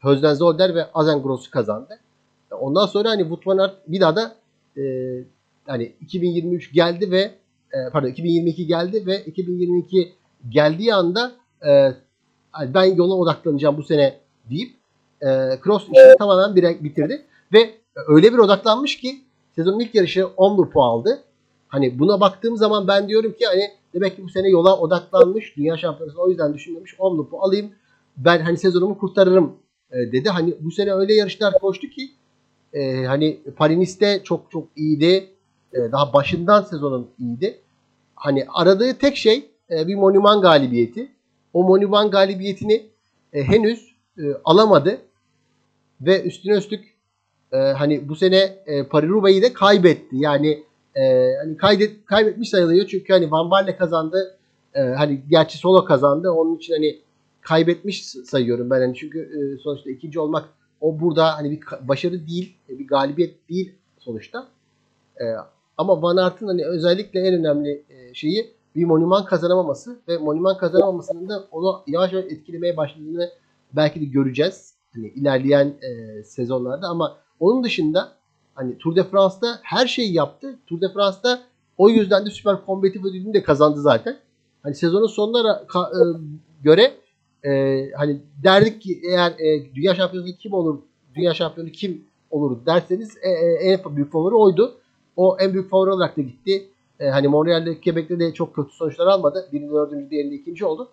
[0.00, 1.98] Hözden Zolder ve Azengross'u kazandı.
[2.52, 4.34] E, ondan sonra hani Wout van Aert bir daha da
[4.76, 4.82] e,
[5.66, 7.30] hani 2023 geldi ve
[7.72, 10.12] e, pardon 2022 geldi ve 2022
[10.48, 11.32] geldiği anda
[11.66, 11.92] e,
[12.74, 14.70] ben yola odaklanacağım bu sene deyip
[15.22, 15.26] e,
[15.64, 17.74] Cross işini tamamen bir, bitirdi ve
[18.08, 19.16] öyle bir odaklanmış ki
[19.54, 21.22] sezonun ilk yarışı 10 puan aldı.
[21.68, 25.56] Hani buna baktığım zaman ben diyorum ki hani demek ki bu sene yola odaklanmış.
[25.56, 26.94] Dünya şampiyonasını o yüzden düşünmemiş.
[26.98, 27.70] 10 puan alayım.
[28.16, 29.56] Ben hani sezonumu kurtarırım
[29.92, 30.28] dedi.
[30.28, 32.10] Hani bu sene öyle yarışlar koştu ki
[32.72, 35.30] e, hani Paris'te çok çok iyiydi.
[35.72, 37.58] E, daha başından sezonun iyiydi.
[38.14, 41.12] Hani aradığı tek şey e, bir Monuman galibiyeti.
[41.52, 42.86] O Monuman galibiyetini
[43.32, 44.98] e, henüz e, alamadı.
[46.00, 46.98] Ve üstüne üstlük
[47.50, 50.16] hani bu sene e, Paris-Roubaix'i de kaybetti.
[50.16, 52.86] Yani e, hani kaydet, kaybetmiş sayılıyor.
[52.86, 54.34] Çünkü hani Van Baarle kazandı.
[54.74, 56.30] Hani gerçi solo kazandı.
[56.30, 56.98] Onun için hani
[57.40, 58.80] kaybetmiş sayıyorum ben.
[58.80, 60.48] Hani çünkü sonuçta ikinci olmak
[60.80, 64.48] o burada hani bir başarı değil, bir galibiyet değil sonuçta.
[65.78, 71.28] Ama Van Aert'ın hani özellikle en önemli e, şeyi bir monuman kazanamaması ve monuman kazanamamasının
[71.28, 73.30] da onu yavaş yavaş etkilemeye başladığını
[73.72, 74.74] belki de göreceğiz.
[74.94, 78.12] Hani ilerleyen e, sezonlarda ama onun dışında
[78.54, 80.58] hani Tour de France'da her şeyi yaptı.
[80.66, 81.40] Tour de France'da
[81.78, 84.16] o yüzden de süper kombatif ödülünü de kazandı zaten.
[84.62, 86.02] Hani sezonun sonuna e,
[86.62, 86.94] göre
[87.44, 90.78] e, hani derdik ki eğer e, dünya şampiyonu kim olur,
[91.14, 94.74] dünya şampiyonu kim olur derseniz e, e, en büyük favori oydu.
[95.18, 96.68] O en büyük favori olarak da gitti.
[97.00, 99.48] E, hani Montreal'de, Quebec'te de çok kötü sonuçlar almadı.
[99.52, 100.88] Birinci, dördüncü, diğerinde ikinci oldu.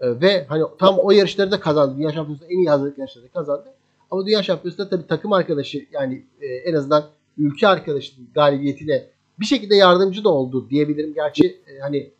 [0.00, 1.94] E, ve hani tam o yarışları da kazandı.
[1.96, 3.64] Dünya şampiyonasında en iyi hazırlık yarışları da kazandı.
[4.10, 7.04] Ama dünya şampiyonasında tabii takım arkadaşı yani e, en azından
[7.38, 9.04] ülke arkadaşı galibiyetine
[9.40, 11.14] bir şekilde yardımcı da oldu diyebilirim.
[11.14, 12.10] Gerçi e, hani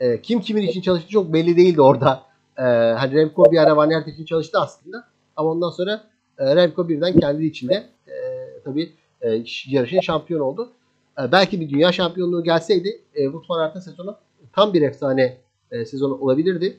[0.00, 2.22] e, kim kimin için çalıştı çok belli değildi orada.
[2.58, 2.62] E,
[2.98, 5.04] hani Remco bir ara Van için çalıştı aslında.
[5.36, 6.04] Ama ondan sonra
[6.38, 7.74] e, Remco birden kendi içinde
[8.06, 8.14] e,
[8.64, 10.72] tabii e, yarışın şampiyon oldu.
[11.18, 14.16] E, belki bir dünya şampiyonluğu gelseydi e, Wout van Aert'ın sezonu
[14.52, 15.38] tam bir efsane
[15.70, 16.76] e, sezonu olabilirdi.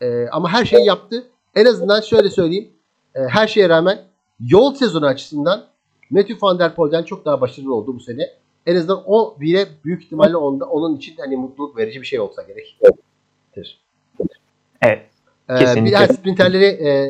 [0.00, 1.24] E, ama her şeyi yaptı.
[1.54, 2.68] En azından şöyle söyleyeyim.
[3.14, 3.98] E, her şeye rağmen
[4.40, 5.64] yol sezonu açısından
[6.10, 8.30] Matthew Van Der Poel'den çok daha başarılı oldu bu sene.
[8.66, 12.42] En azından o bile büyük ihtimalle onda, onun için hani mutluluk verici bir şey olsa
[12.42, 12.78] gerek.
[14.82, 15.08] Evet.
[15.50, 17.08] Ee, bir sprinterleri e,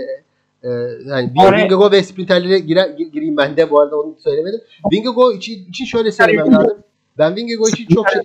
[0.63, 0.69] e,
[1.07, 1.65] yani Oraya...
[1.65, 4.61] Vingago ve sprinterlere girer, gireyim ben de bu arada onu söylemedim.
[4.93, 6.79] Vingago için, için şöyle söylemem lazım.
[7.19, 8.23] Ben Vingago için çok şey...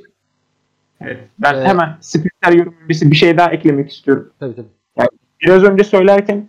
[1.02, 1.18] Evet.
[1.40, 4.32] Ben ee, hemen sprinter yorum bir şey daha eklemek istiyorum.
[4.40, 4.68] Tabii tabii.
[4.98, 5.10] Yani
[5.42, 6.48] biraz önce söylerken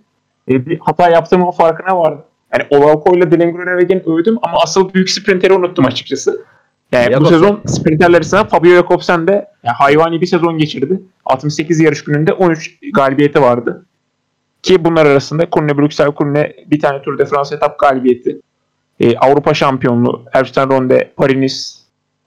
[0.49, 2.25] e, bir hata yaptığımın farkına vardım.
[2.53, 6.45] Yani Olauko ile Dylan Groenewegen'i övdüm ama asıl büyük sprinteri unuttum açıkçası.
[6.93, 7.25] Yani Jakobsen.
[7.25, 11.03] bu sezon sprinterler arasında Fabio Jakobsen de yani hayvani bir sezon geçirdi.
[11.25, 13.87] 68 yarış gününde 13 galibiyeti vardı.
[14.69, 18.41] Ki bunlar arasında Kurne Brüksel Kurne bir tane Tour de France etap galibiyeti.
[19.01, 21.83] Ee, Avrupa şampiyonluğu Ersten Ronde, Paris,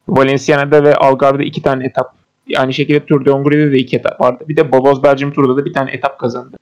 [0.07, 2.15] Valenciana'da ve Algarve'de iki tane etap.
[2.57, 4.43] Aynı şekilde Tour de Hongria'da da iki etap vardı.
[4.47, 6.57] Bir de Bobos Belgium Tour'da da bir tane etap kazandı.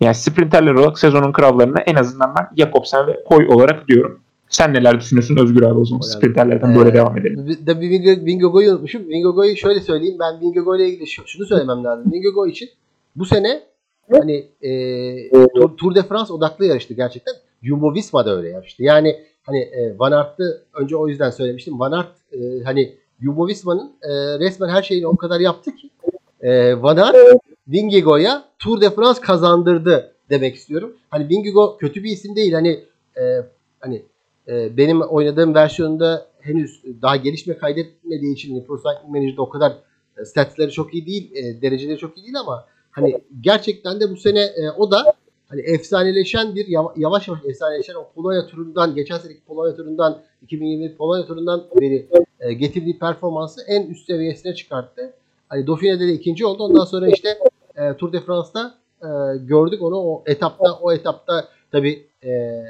[0.00, 4.20] Yani sprinterler olarak sezonun krallarına en azından ben Jakobsen ve Koy olarak diyorum.
[4.48, 6.00] Sen neler düşünüyorsun Özgür abi o zaman?
[6.04, 7.58] Yani, sprinterlerden ee, böyle devam edelim.
[7.66, 9.08] Tabii Vingegaard'u unutmuşum.
[9.08, 10.16] Vingegaard'u şöyle söyleyeyim.
[10.20, 12.12] Ben Vingegaard ile ilgili şunu söylemem lazım.
[12.12, 12.68] Vingegaard için
[13.16, 13.71] bu sene
[14.18, 15.30] hani e,
[15.78, 17.34] Tour, de France odaklı yarıştı gerçekten.
[17.62, 18.82] Jumbo Visma da öyle yarıştı.
[18.82, 21.80] Yani hani e, Van Aert'ı önce o yüzden söylemiştim.
[21.80, 25.90] Van Aert e, hani Jumbo Visma'nın e, resmen her şeyini o kadar yaptı ki
[26.40, 27.16] e, Van Aert
[27.68, 30.96] Vingegaard'a Tour de France kazandırdı demek istiyorum.
[31.10, 32.52] Hani Vingegaard kötü bir isim değil.
[32.52, 32.84] Hani
[33.16, 33.22] e,
[33.80, 34.02] hani
[34.48, 39.72] e, benim oynadığım versiyonda henüz daha gelişme kaydetmediği için Pro Cycling Manager'da o kadar
[40.18, 44.16] e, statsları çok iyi değil, e, dereceleri çok iyi değil ama hani gerçekten de bu
[44.16, 45.14] sene e, o da
[45.48, 51.26] hani efsaneleşen bir yavaş yavaş efsaneleşen o Polonya turundan geçen seneki Polonya turundan 2020 Polonya
[51.26, 52.06] turundan beri
[52.40, 55.12] e, getirdiği performansı en üst seviyesine çıkarttı.
[55.48, 56.62] Hani Dauphine'de de ikinci oldu.
[56.62, 57.38] Ondan sonra işte
[57.76, 62.62] e, Tour de France'da e, gördük onu o etapta o etapta tabi e,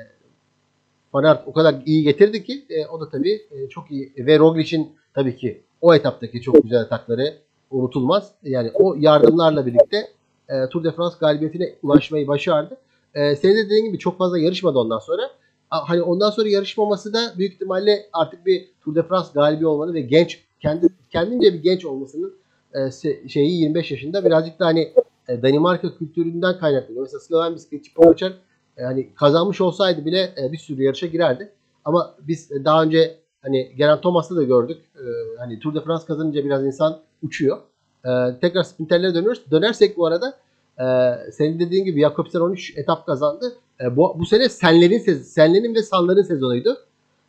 [1.12, 4.38] Van Aert o kadar iyi getirdi ki e, o da tabi e, çok iyi ve
[4.38, 7.38] Roglic'in tabii ki o etaptaki çok güzel atakları
[7.72, 8.32] unutulmaz.
[8.42, 10.08] Yani o yardımlarla birlikte
[10.48, 12.76] e, Tour de France galibiyetine ulaşmayı başardı.
[13.14, 15.30] E, senin de dediğin gibi çok fazla yarışmadı ondan sonra.
[15.68, 20.00] Hani ondan sonra yarışmaması da büyük ihtimalle artık bir Tour de France galibi olmanı ve
[20.00, 22.34] genç kendi kendince bir genç olmasının
[22.74, 22.90] e,
[23.28, 24.92] şeyi 25 yaşında birazcık da hani
[25.28, 27.02] e, Danimarka kültüründen kaynaklanıyor.
[27.02, 28.32] Mesela Sloven bisikletçi Pogacar
[28.76, 31.52] e, hani kazanmış olsaydı bile e, bir sürü yarışa girerdi.
[31.84, 34.78] Ama biz daha önce hani Geraint Thomas'ta da gördük.
[34.96, 35.04] E,
[35.38, 37.58] hani Tour de France kazanınca biraz insan uçuyor.
[38.04, 39.42] E, tekrar sprinterlere dönüyoruz.
[39.50, 40.38] Dönersek bu arada
[40.78, 40.84] e,
[41.32, 43.52] senin dediğin gibi Jakobsen 13 etap kazandı.
[43.80, 46.76] E, bu, bu sene Senlerin, Senlerin ve Sanların sezonuydu.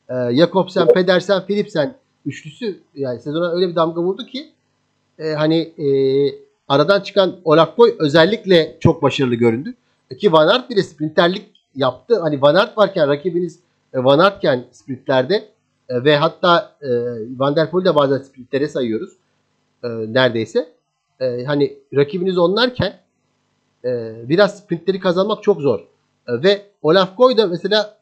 [0.09, 1.95] E, Jakobsen, Pedersen, Philipsen
[2.25, 4.49] üçlüsü yani sezona öyle bir damga vurdu ki
[5.19, 5.87] e, hani e,
[6.67, 9.73] aradan çıkan Olaf Boy özellikle çok başarılı göründü.
[10.19, 11.45] Ki Van Aert bile sprinterlik
[11.75, 12.19] yaptı.
[12.21, 13.59] Hani Van Aert varken rakibiniz
[13.93, 15.52] e, Van Aert'ken sprintlerde
[15.93, 16.89] e, ve hatta e,
[17.39, 19.13] Van der Poel'i de bazen sprintlere sayıyoruz.
[19.83, 20.73] E, neredeyse.
[21.19, 22.99] E, hani rakibiniz onlarken
[23.85, 25.79] e, biraz sprintleri kazanmak çok zor.
[26.27, 27.97] E, ve Olaf Koy da mesela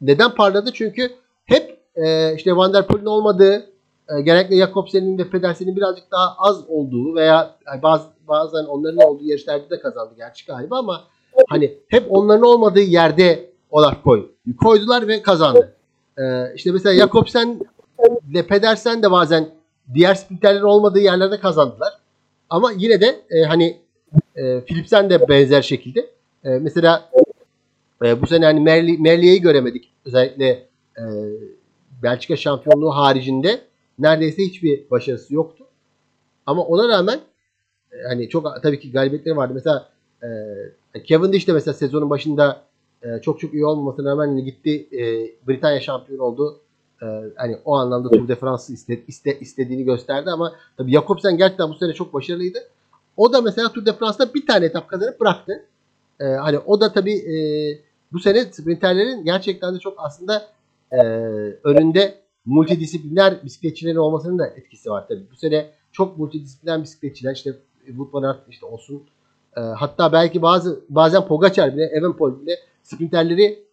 [0.00, 0.70] neden parladı?
[0.74, 1.10] Çünkü
[1.44, 3.66] hep e, işte Van der Poel'in olmadığı
[4.08, 9.70] e, genellikle Jakobsen'in ve Pedersen'in birazcık daha az olduğu veya bazı, bazen onların olduğu yarışlarda
[9.70, 11.04] da kazandı gerçi galiba ama
[11.48, 14.30] hani hep onların olmadığı yerde Olaf Koy
[14.62, 15.77] koydular ve kazandı.
[16.18, 17.60] E, işte mesela Jakobsen
[18.30, 19.48] ile Pedersen de bazen
[19.94, 21.92] diğer sprinterlerin olmadığı yerlerde kazandılar.
[22.50, 23.80] Ama yine de e, hani
[24.36, 26.00] e, Philipsen de benzer şekilde.
[26.44, 27.10] E, mesela
[28.04, 29.92] e, bu sene hani Merli, Merli'yi göremedik.
[30.04, 30.46] Özellikle
[30.98, 31.04] e,
[32.02, 33.60] Belçika şampiyonluğu haricinde
[33.98, 35.64] neredeyse hiçbir başarısı yoktu.
[36.46, 37.20] Ama ona rağmen
[37.92, 39.54] e, hani çok tabii ki galibiyetleri vardı.
[39.54, 39.88] Mesela
[40.22, 40.28] e,
[41.04, 42.67] Cavendish de mesela sezonun başında
[43.02, 45.02] e, çok çok iyi olmamasına rağmen gitti e,
[45.48, 46.60] Britanya şampiyonu oldu.
[47.02, 47.06] E,
[47.36, 51.74] hani o anlamda Tour de France'ı iste, iste, istediğini gösterdi ama tabii Jakobsen gerçekten bu
[51.74, 52.58] sene çok başarılıydı.
[53.16, 55.64] O da mesela Tour de France'da bir tane etap kazanıp bıraktı.
[56.20, 57.36] E, hani o da tabii e,
[58.12, 60.48] bu sene sprinterlerin gerçekten de çok aslında
[60.92, 60.98] e,
[61.64, 62.14] önünde
[62.46, 65.24] multidisipliner bisikletçilerin olmasının da etkisi var tabii.
[65.32, 67.52] Bu sene çok multidisipliner bisikletçiler işte
[67.86, 69.02] Wout van Aert işte olsun.
[69.56, 72.56] E, hatta belki bazı bazen Pogacar bile, Evenepoel bile
[72.88, 73.64] sprinterleri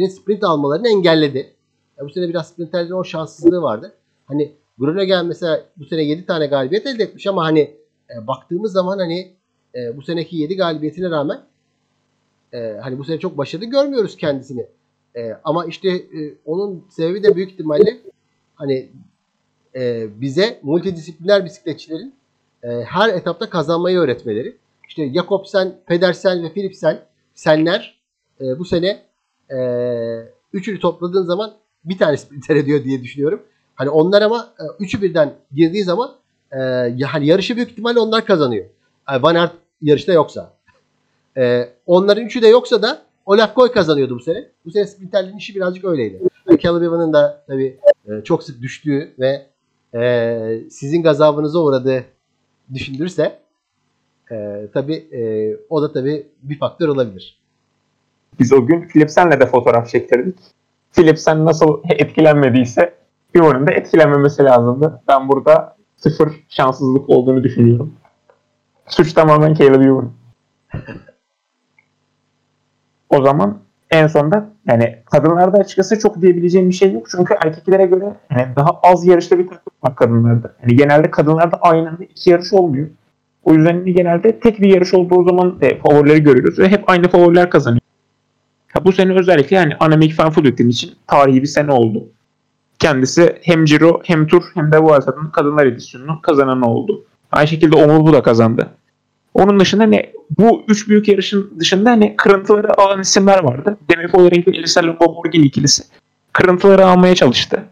[0.00, 1.52] e, sprint almalarını engelledi.
[2.00, 3.92] E, bu sene biraz sprinterlerin o şanssızlığı vardı.
[4.26, 7.60] Hani Groningen mesela bu sene 7 tane galibiyet elde etmiş ama hani
[8.10, 9.32] e, baktığımız zaman hani
[9.74, 11.40] e, bu seneki 7 galibiyetine rağmen
[12.52, 14.66] e, hani bu sene çok başarılı görmüyoruz kendisini.
[15.16, 17.98] E, ama işte e, onun sebebi de büyük ihtimalle
[18.54, 18.88] hani
[19.76, 22.14] e, bize multidisipliner bisikletçilerin
[22.62, 24.56] e, her etapta kazanmayı öğretmeleri.
[24.88, 27.00] İşte Jakobsen, Pedersen ve Philipsen
[27.34, 27.97] senler
[28.40, 29.02] e, bu sene
[29.50, 29.58] e,
[30.52, 33.42] üçünü topladığın zaman bir tane sprinter ediyor diye düşünüyorum.
[33.74, 36.14] Hani onlar ama e, üçü birden girdiği zaman
[36.52, 36.58] e,
[37.04, 38.64] hani yarışı büyük ihtimalle onlar kazanıyor.
[39.10, 40.52] Yani Van Aert yarışta yoksa.
[41.36, 44.48] E, onların üçü de yoksa da Olaf Koy kazanıyordu bu sene.
[44.64, 46.20] Bu sene sprinterlerin işi birazcık öyleydi.
[46.48, 49.46] Yani Caleb Evan'ın da tabii e, çok sık düştüğü ve
[49.94, 52.04] e, sizin gazabınıza uğradığı
[52.74, 53.38] düşündürse
[54.32, 55.20] e, tabii e,
[55.70, 57.37] o da tabii bir faktör olabilir.
[58.38, 60.38] Biz o gün Philipsen'le de fotoğraf çektirdik.
[60.92, 62.94] Philipsen nasıl etkilenmediyse
[63.34, 65.02] Evan'ın da etkilenmemesi lazımdı.
[65.08, 67.94] Ben burada sıfır şanssızlık olduğunu düşünüyorum.
[68.86, 70.10] Suç tamamen Caleb Ewan.
[73.10, 73.58] o zaman
[73.90, 77.06] en sonda yani kadınlarda açıkçası çok diyebileceğim bir şey yok.
[77.10, 80.54] Çünkü erkeklere göre yani daha az yarışta bir takım var kadınlarda.
[80.62, 82.88] Yani genelde kadınlarda aynı anda iki yarış olmuyor.
[83.44, 87.50] O yüzden genelde tek bir yarış olduğu zaman de favorileri görüyoruz ve hep aynı favoriler
[87.50, 87.80] kazanıyor.
[88.68, 89.76] Ha, bu sene özellikle yani
[90.18, 92.04] van Vleuten için tarihi bir sene oldu.
[92.78, 97.04] Kendisi hem Giro hem Tour hem de Vuelta'nın kadınlar edisyonunun kazananı oldu.
[97.32, 98.68] Aynı şekilde Omurgu da kazandı.
[99.34, 103.76] Onun dışında ne bu üç büyük yarışın dışında hani kırıntıları alan isimler vardı.
[103.90, 105.82] Demi Follering'in Elisa Longoborgini ikilisi
[106.32, 107.64] kırıntıları almaya çalıştı.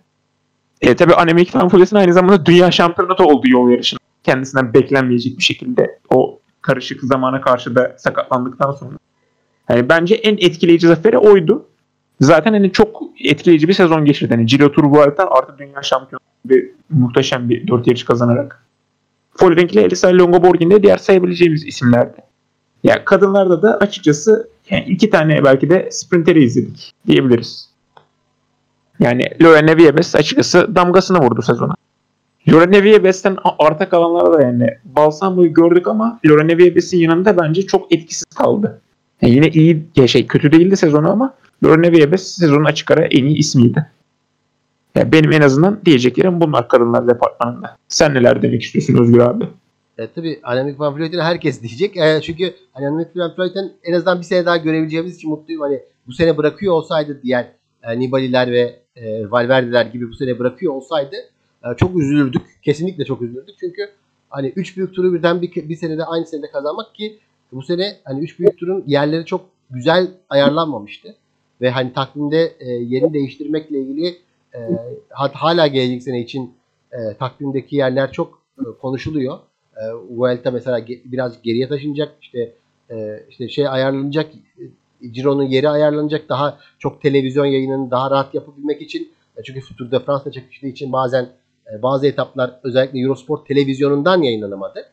[0.81, 4.01] E tabi Annemiek van aynı zamanda dünya şampiyonu da oldu yol yarışında.
[4.25, 8.97] Kendisinden beklenmeyecek bir şekilde o karışık zamana karşı da sakatlandıktan sonra.
[9.69, 11.67] Yani bence en etkileyici zaferi oydu.
[12.21, 14.35] Zaten hani çok etkileyici bir sezon geçirdi.
[14.35, 18.63] Hani Giro Tour Vuelta artı dünya şampiyonu bir muhteşem bir dört yarış kazanarak.
[19.37, 22.17] Follering ile Elisa Longoborgin de diğer sayabileceğimiz isimlerdi.
[22.85, 27.71] Ya yani kadınlarda da açıkçası yani iki tane belki de sprinteri izledik diyebiliriz.
[29.01, 31.75] Yani Lorena Viebes açıkçası damgasını vurdu sezona.
[32.53, 38.25] Lorena Viebes'ten arta kalanlarda da yani Balsamo'yu gördük ama Lorena Viebes'in yanında bence çok etkisiz
[38.25, 38.81] kaldı.
[39.23, 43.37] Yani yine iyi, şey kötü değildi sezonu ama Lorena Viebes sezonun açık ara en iyi
[43.37, 43.87] ismiydi.
[44.95, 47.77] Yani benim en azından diyeceklerim bunlar kadınlar departmanında.
[47.89, 49.45] Sen neler demek istiyorsun Özgür abi?
[49.99, 51.97] E, tabii Annemiek van Vleuten herkes diyecek.
[51.97, 55.63] E, çünkü Annemiek van Vleuten en azından bir sene daha görebileceğimiz için mutluyum.
[55.63, 57.47] Hani bu sene bırakıyor olsaydı diğer
[57.83, 61.17] e, Nibali'ler ve e, Valverde'ler gibi bu sene bırakıyor olsaydı
[61.65, 62.43] e, çok üzülürdük.
[62.63, 63.55] Kesinlikle çok üzülürdük.
[63.61, 63.83] Çünkü
[64.31, 67.19] hani üç büyük turu birden bir, bir senede aynı senede kazanmak ki
[67.53, 71.15] bu sene hani üç büyük turun yerleri çok güzel ayarlanmamıştı.
[71.61, 74.17] Ve hani takvimde e, yerini değiştirmekle ilgili
[74.55, 74.59] e,
[75.13, 76.55] hala gelecek sene için
[76.93, 79.39] e, takvimdeki yerler çok e, konuşuluyor.
[79.77, 82.13] E, Vuelta mesela ge, biraz geriye taşınacak.
[82.23, 82.53] İşte
[82.91, 84.31] e, işte şey ayarlanacak.
[85.03, 86.29] E, Ciro'nun yeri ayarlanacak.
[86.29, 89.13] Daha çok televizyon yayınını daha rahat yapabilmek için.
[89.37, 91.29] E, çünkü Tour de France'da çekiştiği için bazen
[91.73, 94.87] e, bazı etaplar özellikle Eurosport televizyonundan yayınlanamadı.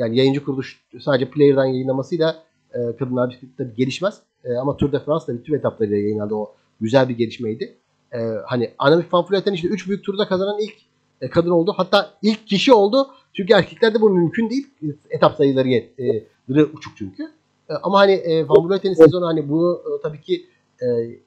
[0.00, 2.42] Yani yayıncı kuruluş sadece player'dan yayınlamasıyla
[2.74, 4.20] e, kadınlar bisikleti gelişmez.
[4.44, 6.34] E, ama Tour de France'da tüm etaplarıyla yayınlandı.
[6.34, 7.74] O güzel bir gelişmeydi.
[8.12, 10.74] E, hani Annemiek van Vleuten işte 3 büyük turda kazanan ilk
[11.20, 11.74] e, kadın oldu.
[11.76, 13.06] Hatta ilk kişi oldu.
[13.32, 14.66] Çünkü erkeklerde bu mümkün değil.
[15.10, 17.22] Etap sayıları e, uçuk çünkü.
[17.70, 20.46] E, ama hani e, Van Vleuten'in sezonu hani bunu e, tabii ki
[20.82, 20.86] e,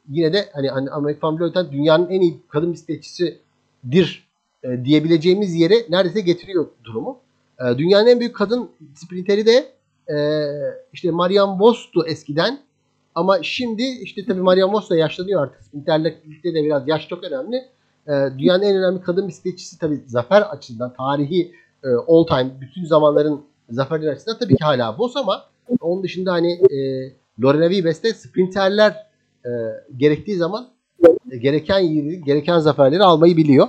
[0.09, 4.27] yine de hani, hani Annemiek van Vleuten dünyanın en iyi kadın bisikletçisidir
[4.63, 7.22] e, diyebileceğimiz yere neredeyse getiriyor durumu.
[7.59, 9.73] E, dünyanın en büyük kadın sprinteri de
[10.13, 10.17] e,
[10.93, 12.59] işte Marianne Vos'tu eskiden.
[13.15, 15.63] Ama şimdi işte tabii Marianne Vos da yaşlanıyor artık.
[15.63, 17.55] Sprinterle birlikte de biraz yaş çok önemli.
[18.07, 21.51] E, dünyanın en önemli kadın bisikletçisi tabii zafer açısından tarihi
[21.83, 25.45] e, all time bütün zamanların zaferleri açısından tabii ki hala Vos ama
[25.81, 26.77] onun dışında hani e,
[27.43, 29.07] Lorena Wiebes de sprinterler
[29.45, 29.49] e,
[29.97, 30.67] gerektiği zaman
[31.31, 33.67] e, gereken yeri, gereken zaferleri almayı biliyor.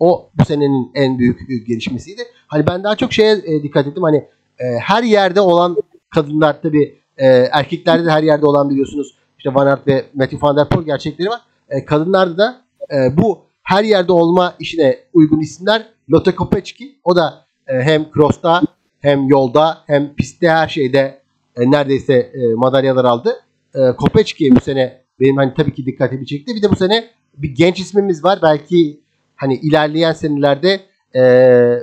[0.00, 2.22] O bu senenin en büyük gelişmesiydi.
[2.46, 4.02] Hani ben daha çok şeye e, dikkat ettim.
[4.02, 4.16] Hani
[4.58, 5.76] e, her yerde olan
[6.14, 10.56] kadınlar tabii e, erkeklerde de her yerde olan biliyorsunuz işte Van Aert ve Matthew Van
[10.56, 11.40] Der Poel gerçekleri var.
[11.68, 12.62] E, kadınlarda da
[12.94, 16.90] e, bu her yerde olma işine uygun isimler Lotte Kopecky.
[17.04, 18.62] O da e, hem cross'ta
[19.00, 21.20] hem yolda hem pistte her şeyde
[21.56, 23.36] e, neredeyse e, madalyalar aldı.
[23.74, 26.54] E, Kopecky bu sene benim hani tabii ki dikkatimi çekti.
[26.54, 27.04] Bir de bu sene
[27.36, 28.38] bir genç ismimiz var.
[28.42, 29.00] Belki
[29.40, 30.80] hani ilerleyen senelerde
[31.14, 31.22] e,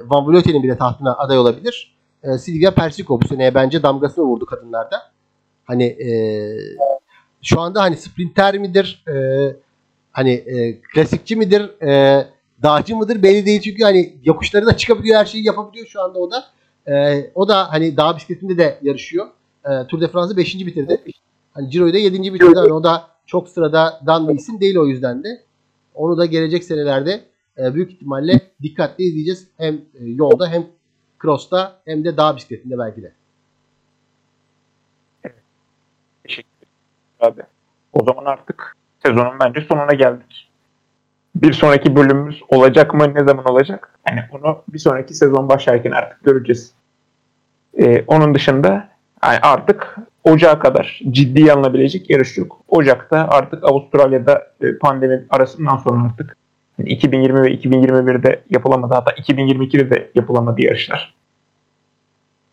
[0.05, 1.97] Van Vleuten'in bile tahtına aday olabilir.
[2.23, 5.01] E, Silvia Persico bu seneye bence damgasını vurdu kadınlarda.
[5.65, 6.09] Hani e,
[7.41, 9.03] şu anda hani sprinter midir?
[9.07, 9.15] E,
[10.11, 11.81] hani e, klasikçi midir?
[11.81, 12.25] E,
[12.63, 13.23] dağcı mıdır?
[13.23, 16.45] Belli değil çünkü hani yokuşları da çıkabiliyor, her şeyi yapabiliyor şu anda o da.
[16.87, 19.27] E, o da hani dağ bisikletinde de yarışıyor.
[19.65, 20.55] E, Tour de France'ı 5.
[20.55, 21.01] bitirdi.
[21.53, 22.33] Hani Ciro'yu da 7.
[22.33, 22.57] bitirdi.
[22.57, 25.41] Yani o da çok sıradan bir isim değil o yüzden de.
[25.95, 27.21] Onu da gelecek senelerde
[27.57, 29.47] e, büyük ihtimalle dikkatli izleyeceğiz.
[29.57, 30.65] Hem e, yolda hem
[31.21, 33.11] cross'ta hem de dağ bisikletinde belki de.
[35.23, 35.35] Evet.
[36.23, 36.67] Teşekkür
[37.19, 37.41] abi.
[37.93, 40.49] O zaman artık sezonun bence sonuna geldik.
[41.35, 43.13] Bir sonraki bölümümüz olacak mı?
[43.13, 43.99] Ne zaman olacak?
[44.09, 46.73] Yani onu bir sonraki sezon başlarken artık göreceğiz.
[47.79, 48.89] Ee, onun dışında
[49.23, 52.61] yani artık Ocağa kadar ciddi alınabilecek yarış yok.
[52.67, 56.37] Ocak'ta artık Avustralya'da e, pandemi arasından sonra artık
[56.85, 58.93] 2020 ve 2021'de yapılamadı.
[58.93, 61.13] Hatta 2022'de de yapılamadı yarışlar.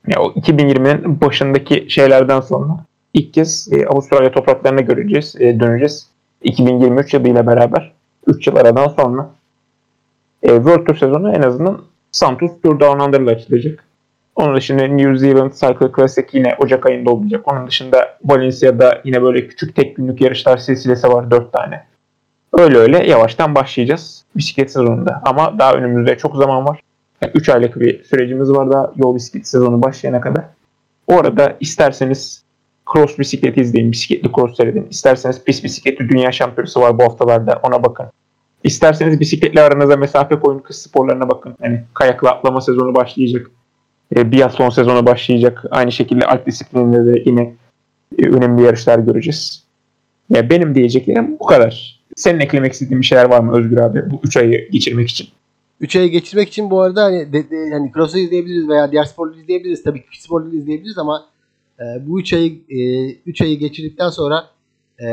[0.07, 2.85] Ya o 2020'nin başındaki şeylerden sonra
[3.15, 6.09] ilk kez e, Avustralya topraklarına göreceğiz, e, döneceğiz.
[6.43, 7.93] 2023 yılıyla beraber
[8.27, 9.31] 3 yıl aradan sonra
[10.43, 11.83] e, World Tour sezonu en azından
[12.13, 13.85] Santos Tour Down Under'la açılacak.
[14.37, 17.53] Onun dışında New Zealand Cycle Classic yine Ocak ayında olacak.
[17.53, 21.85] Onun dışında Valencia'da yine böyle küçük tek günlük yarışlar silsilesi var 4 tane.
[22.59, 25.23] Öyle öyle yavaştan başlayacağız bisiklet sezonunda.
[25.25, 26.81] Ama daha önümüzde çok zaman var.
[27.23, 30.45] Yani 3 aylık bir sürecimiz var daha yol bisiklet sezonu başlayana kadar.
[31.07, 32.45] O arada isterseniz
[32.93, 34.87] cross bisiklet izleyin, bisikletli cross seyredin.
[34.90, 38.07] İsterseniz pist bisikletli dünya şampiyonası var bu haftalarda ona bakın.
[38.64, 41.55] İsterseniz bisikletle aranıza mesafe koyun kız sporlarına bakın.
[41.62, 43.51] Yani kayakla atlama sezonu başlayacak.
[44.17, 45.64] E, biathlon sezonu başlayacak.
[45.71, 47.55] Aynı şekilde alt disiplininde de yine
[48.19, 49.64] e, önemli yarışlar göreceğiz.
[50.31, 52.04] Ya benim diyeceklerim bu kadar.
[52.16, 55.29] Senin eklemek istediğin bir şeyler var mı Özgür abi bu 3 ayı geçirmek için?
[55.81, 59.40] 3 ayı geçirmek için bu arada hani de, de, yani cross'u izleyebiliriz veya diğer sporları
[59.40, 59.83] izleyebiliriz.
[59.83, 61.27] Tabii ki sporları izleyebiliriz ama
[61.81, 62.61] e, bu 3 ayı
[63.27, 64.46] 3 e, ayı geçirdikten sonra
[65.03, 65.09] e,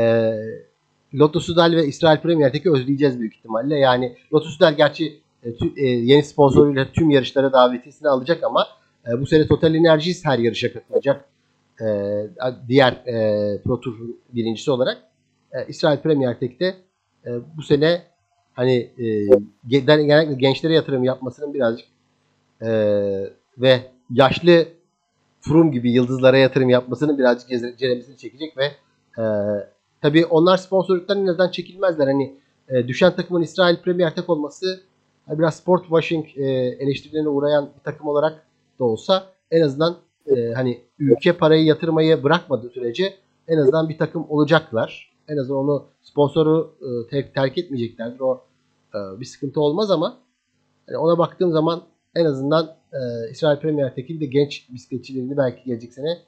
[1.14, 3.78] Lotto Sudal ve İsrail Premier'deki özleyeceğiz büyük ihtimalle.
[3.78, 8.66] Yani Lotto Sudal gerçi e, tü, e, yeni sponsoruyla tüm yarışlara davetiyesini alacak ama
[9.08, 11.24] e, bu sene Total Energies her yarışa katılacak.
[11.80, 11.86] E,
[12.68, 13.94] diğer e, Pro Tour
[14.34, 14.98] birincisi olarak.
[15.52, 16.74] E, İsrail Premier Tek'te
[17.26, 18.02] e, bu sene
[18.54, 19.28] hani e,
[19.66, 21.88] genellikle gençlere yatırım yapmasının birazcık
[22.60, 22.68] e,
[23.58, 24.66] ve yaşlı
[25.40, 28.64] Froome gibi yıldızlara yatırım yapmasının birazcık ceremesini çekecek ve
[29.18, 29.24] e,
[30.00, 32.06] tabii onlar sponsorluktan en çekilmezler.
[32.06, 32.36] Hani
[32.68, 34.80] e, düşen takımın İsrail Premier Tek olması
[35.28, 36.42] biraz sport washing e,
[36.80, 38.46] eleştirilerine uğrayan bir takım olarak
[38.78, 39.96] da olsa en azından
[40.26, 43.14] e, hani ülke parayı yatırmayı bırakmadığı sürece
[43.48, 45.11] en azından bir takım olacaklar.
[45.32, 46.74] En azından onu sponsoru
[47.10, 48.20] e, terk, etmeyeceklerdir.
[48.20, 48.44] O
[48.94, 50.18] e, bir sıkıntı olmaz ama
[50.88, 51.82] yani ona baktığım zaman
[52.14, 56.18] en azından e, İsrail Premier Tekil genç bisikletçilerini belki gelecek sene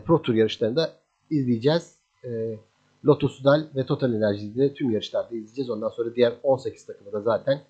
[0.00, 0.92] Pro Tour yarışlarında
[1.30, 1.94] izleyeceğiz.
[2.24, 2.58] E,
[3.06, 5.70] Lotus Sudal ve Total Enerji'de tüm yarışlarda izleyeceğiz.
[5.70, 7.60] Ondan sonra diğer 18 takımı da zaten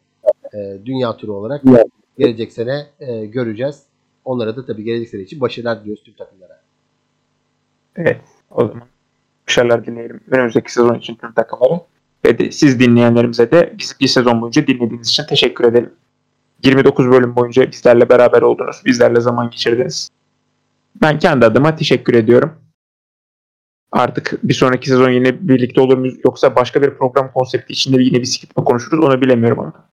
[0.84, 1.62] dünya turu olarak
[2.18, 2.86] gelecek sene
[3.26, 3.86] göreceğiz.
[4.24, 6.60] Onlara da tabii gelecek sene için başarılar diliyoruz tüm takımlara.
[7.96, 8.20] Evet.
[8.50, 8.82] O zaman
[9.48, 11.80] başarılar dileyelim önümüzdeki sezon için tüm takımlara.
[12.24, 15.92] Ve de siz dinleyenlerimize de bizi bir sezon boyunca dinlediğiniz için teşekkür edelim.
[16.64, 18.82] 29 bölüm boyunca bizlerle beraber oldunuz.
[18.84, 20.10] Bizlerle zaman geçirdiniz.
[21.02, 22.52] Ben kendi adıma teşekkür ediyorum.
[23.92, 28.22] Artık bir sonraki sezon yine birlikte olur muyuz yoksa başka bir program konsepti içinde yine
[28.22, 29.88] bisiklet mi konuşuruz onu bilemiyorum ama.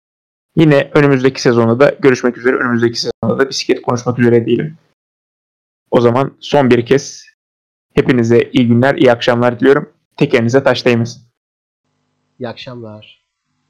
[0.56, 2.56] Yine önümüzdeki sezonda da görüşmek üzere.
[2.56, 4.78] Önümüzdeki sezonda da bisiklet konuşmak üzere değilim.
[5.92, 7.31] O zaman son bir kez
[7.94, 9.94] hepinize iyi günler, iyi akşamlar diliyorum.
[10.18, 11.22] Tekerinize taş değmesin.
[12.40, 13.21] İyi akşamlar.